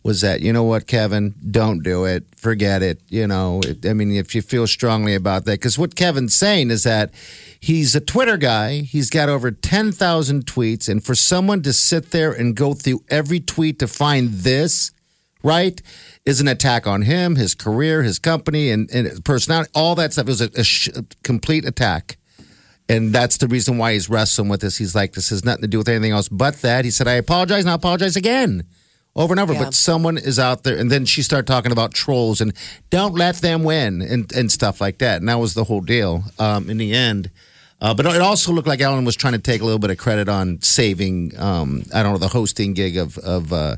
was 0.04 0.22
that 0.22 0.42
you 0.42 0.52
know 0.52 0.64
what, 0.64 0.88
Kevin, 0.88 1.36
don't 1.50 1.84
do 1.84 2.06
it. 2.06 2.26
Forget 2.36 2.82
it. 2.82 3.02
You 3.10 3.28
know, 3.28 3.62
it, 3.64 3.86
I 3.86 3.94
mean, 3.94 4.12
if 4.12 4.34
you 4.34 4.42
feel 4.42 4.68
strongly 4.68 5.16
about 5.16 5.46
that, 5.46 5.60
because 5.60 5.78
what 5.78 5.96
Kevin's 5.96 6.36
saying 6.36 6.72
is 6.72 6.84
that 6.84 7.14
he's 7.60 7.96
a 7.96 8.02
Twitter 8.02 8.38
guy. 8.38 8.80
He's 8.82 9.10
got 9.10 9.30
over 9.30 9.52
ten 9.52 9.92
thousand 9.92 10.46
tweets, 10.46 10.90
and 10.90 11.04
for 11.04 11.16
someone 11.16 11.62
to 11.64 11.74
sit 11.74 12.12
there 12.12 12.32
and 12.32 12.56
go 12.56 12.74
through 12.74 13.04
every 13.10 13.40
tweet 13.40 13.80
to 13.80 13.88
find 13.88 14.30
this, 14.30 14.92
right? 15.44 15.82
Is 16.26 16.42
an 16.42 16.48
attack 16.48 16.86
on 16.88 17.04
him, 17.04 17.36
his 17.36 17.56
career, 17.56 18.04
his 18.04 18.20
company, 18.20 18.70
and, 18.70 18.90
and 18.92 19.08
his 19.08 19.20
personality. 19.20 19.72
All 19.74 19.96
that 19.96 20.14
stuff. 20.14 20.28
It 20.28 20.30
was 20.30 20.42
a, 20.42 20.50
a 20.56 20.64
sh- 20.64 20.90
complete 21.24 21.66
attack. 21.66 22.18
And 22.90 23.14
that's 23.14 23.38
the 23.38 23.48
reason 23.48 23.78
why 23.78 23.94
he's 23.94 24.10
wrestling 24.10 24.50
with 24.50 24.62
this. 24.62 24.78
He's 24.78 24.94
like, 24.94 25.14
this 25.14 25.30
has 25.30 25.46
nothing 25.46 25.62
to 25.62 25.68
do 25.68 25.78
with 25.78 25.88
anything 25.88 26.12
else 26.12 26.28
but 26.28 26.56
that. 26.62 26.84
He 26.84 26.92
said, 26.92 27.08
I 27.08 27.14
apologize 27.14 27.62
and 27.62 27.70
I 27.70 27.76
apologize 27.76 28.16
again. 28.16 28.64
Over 29.16 29.34
and 29.34 29.40
over. 29.40 29.54
Yeah. 29.54 29.66
But 29.66 29.74
someone 29.74 30.18
is 30.18 30.40
out 30.40 30.64
there. 30.64 30.78
And 30.78 30.92
then 30.92 31.06
she 31.06 31.22
started 31.22 31.48
talking 31.48 31.72
about 31.72 31.94
trolls 31.94 32.42
and 32.42 32.54
don't 32.90 33.14
let 33.14 33.38
them 33.38 33.64
win 33.64 34.02
and, 34.02 34.32
and 34.34 34.52
stuff 34.52 34.82
like 34.82 34.98
that. 34.98 35.22
And 35.22 35.30
that 35.30 35.40
was 35.40 35.54
the 35.54 35.66
whole 35.66 35.82
deal 35.82 36.24
um, 36.38 36.70
in 36.70 36.78
the 36.78 36.94
end. 36.94 37.30
Uh, 37.82 37.94
but 37.96 38.06
it 38.06 38.22
also 38.22 38.52
looked 38.52 38.68
like 38.68 38.80
Ellen 38.80 39.06
was 39.06 39.16
trying 39.16 39.34
to 39.34 39.40
take 39.40 39.62
a 39.62 39.66
little 39.66 39.80
bit 39.80 39.90
of 39.90 39.98
credit 39.98 40.30
on 40.30 40.62
saving, 40.62 41.34
um, 41.40 41.84
I 41.94 42.04
don't 42.04 42.14
know, 42.14 42.20
the 42.20 42.28
hosting 42.28 42.74
gig 42.74 42.96
of 42.96 43.18
of 43.18 43.52
uh, 43.52 43.78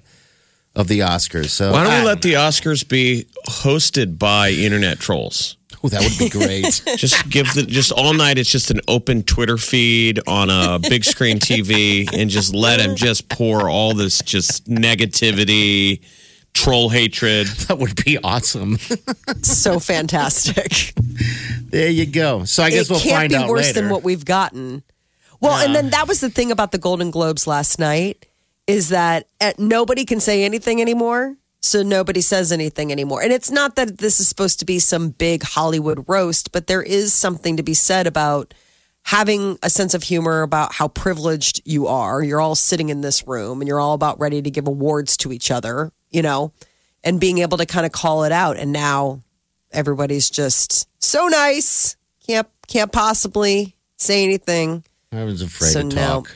of 0.75 0.88
the 0.88 0.99
Oscars. 1.01 1.49
So 1.49 1.71
Why 1.71 1.83
don't 1.83 1.99
we 1.99 2.05
let 2.05 2.21
the 2.21 2.33
Oscars 2.33 2.88
be 2.88 3.25
hosted 3.47 4.17
by 4.17 4.49
internet 4.49 4.99
trolls? 4.99 5.57
Oh, 5.83 5.89
that 5.89 6.01
would 6.01 6.17
be 6.17 6.29
great. 6.29 6.81
Just 6.97 7.29
give 7.29 7.53
the 7.53 7.63
just 7.63 7.91
all 7.91 8.13
night. 8.13 8.38
It's 8.38 8.49
just 8.49 8.71
an 8.71 8.79
open 8.88 9.21
Twitter 9.23 9.57
feed 9.57 10.19
on 10.27 10.49
a 10.49 10.79
big 10.79 11.03
screen 11.03 11.39
TV, 11.39 12.07
and 12.13 12.29
just 12.29 12.53
let 12.53 12.79
them 12.79 12.95
just 12.95 13.27
pour 13.27 13.69
all 13.69 13.93
this 13.93 14.19
just 14.21 14.69
negativity, 14.69 16.01
troll 16.53 16.88
hatred. 16.89 17.47
that 17.67 17.79
would 17.79 18.01
be 18.05 18.17
awesome. 18.19 18.77
So 19.41 19.79
fantastic. 19.79 20.93
there 21.69 21.89
you 21.89 22.05
go. 22.05 22.45
So 22.45 22.63
I 22.63 22.69
guess 22.69 22.86
it 22.86 22.91
we'll 22.91 22.99
can't 23.01 23.15
find 23.15 23.29
be 23.31 23.36
out 23.36 23.49
worse 23.49 23.67
later. 23.67 23.81
than 23.81 23.89
what 23.89 24.03
we've 24.03 24.23
gotten. 24.23 24.83
Well, 25.41 25.57
and 25.65 25.75
then 25.75 25.89
that 25.89 26.07
was 26.07 26.21
the 26.21 26.29
thing 26.29 26.49
about 26.51 26.71
the 26.71 26.77
Golden 26.77 27.12
Globes 27.12 27.45
last 27.45 27.77
night 27.77 28.25
is 28.67 28.89
that 28.89 29.28
uh, 29.41 29.54
nobody 29.58 30.06
can 30.06 30.19
say 30.19 30.43
anything 30.43 30.82
anymore. 30.82 31.36
So 31.62 31.82
nobody 31.82 32.19
says 32.21 32.52
anything 32.52 32.91
anymore. 32.91 33.21
And 33.21 33.32
it's 33.32 33.49
not 33.49 33.78
that 33.78 33.97
this 33.99 34.19
is 34.19 34.28
supposed 34.28 34.60
to 34.60 34.65
be 34.65 34.80
some 34.80 35.10
big 35.10 35.43
Hollywood 35.43 36.04
roast, 36.10 36.52
but 36.52 36.67
there 36.67 36.84
is 36.84 37.13
something 37.13 37.56
to 37.56 37.63
be 37.63 37.73
said 37.73 38.06
about 38.06 38.54
having 39.06 39.58
a 39.63 39.69
sense 39.69 39.93
of 39.93 40.04
humor 40.04 40.41
about 40.41 40.73
how 40.73 40.88
privileged 40.89 41.62
you 41.65 41.88
are. 41.88 42.21
You're 42.21 42.41
all 42.41 42.56
sitting 42.56 42.89
in 42.89 43.02
this 43.02 43.28
room 43.28 43.62
and 43.62 43.67
you're 43.67 43.80
all 43.80 43.93
about 43.93 44.19
ready 44.19 44.41
to 44.41 44.52
give 44.52 44.67
awards 44.67 45.15
to 45.17 45.32
each 45.32 45.52
other, 45.52 45.91
you 46.10 46.21
know, 46.21 46.52
and 47.04 47.19
being 47.19 47.39
able 47.39 47.58
to 47.58 47.65
kind 47.65 47.86
of 47.86 47.91
call 47.91 48.23
it 48.23 48.32
out. 48.32 48.58
And 48.58 48.71
now 48.71 49.21
everybody's 49.71 50.30
just 50.30 50.88
so 51.02 51.28
nice. 51.28 51.95
Can't 52.28 52.47
can't 52.67 52.91
possibly 52.91 53.76
say 53.97 54.23
anything. 54.23 54.84
I 55.12 55.23
was 55.23 55.41
afraid 55.41 55.71
so 55.71 55.82
to 55.89 55.95
now 55.95 56.13
talk. 56.21 56.36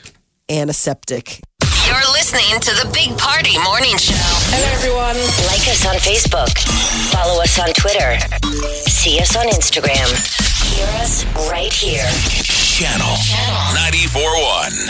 You're 1.88 2.04
listening 2.12 2.60
to 2.60 2.70
the 2.76 2.84
Big 2.92 3.16
Party 3.16 3.56
Morning 3.64 3.96
Show. 3.96 4.12
Hello, 4.52 4.68
everyone. 4.76 5.16
Like 5.48 5.64
us 5.72 5.86
on 5.88 5.96
Facebook. 5.96 6.52
Follow 7.08 7.40
us 7.40 7.58
on 7.58 7.72
Twitter. 7.72 8.20
See 8.84 9.18
us 9.20 9.34
on 9.34 9.46
Instagram. 9.48 10.04
Hear 10.76 10.86
us 11.00 11.24
right 11.48 11.72
here. 11.72 12.04
Channel 12.44 13.16
94.1. 13.72 14.84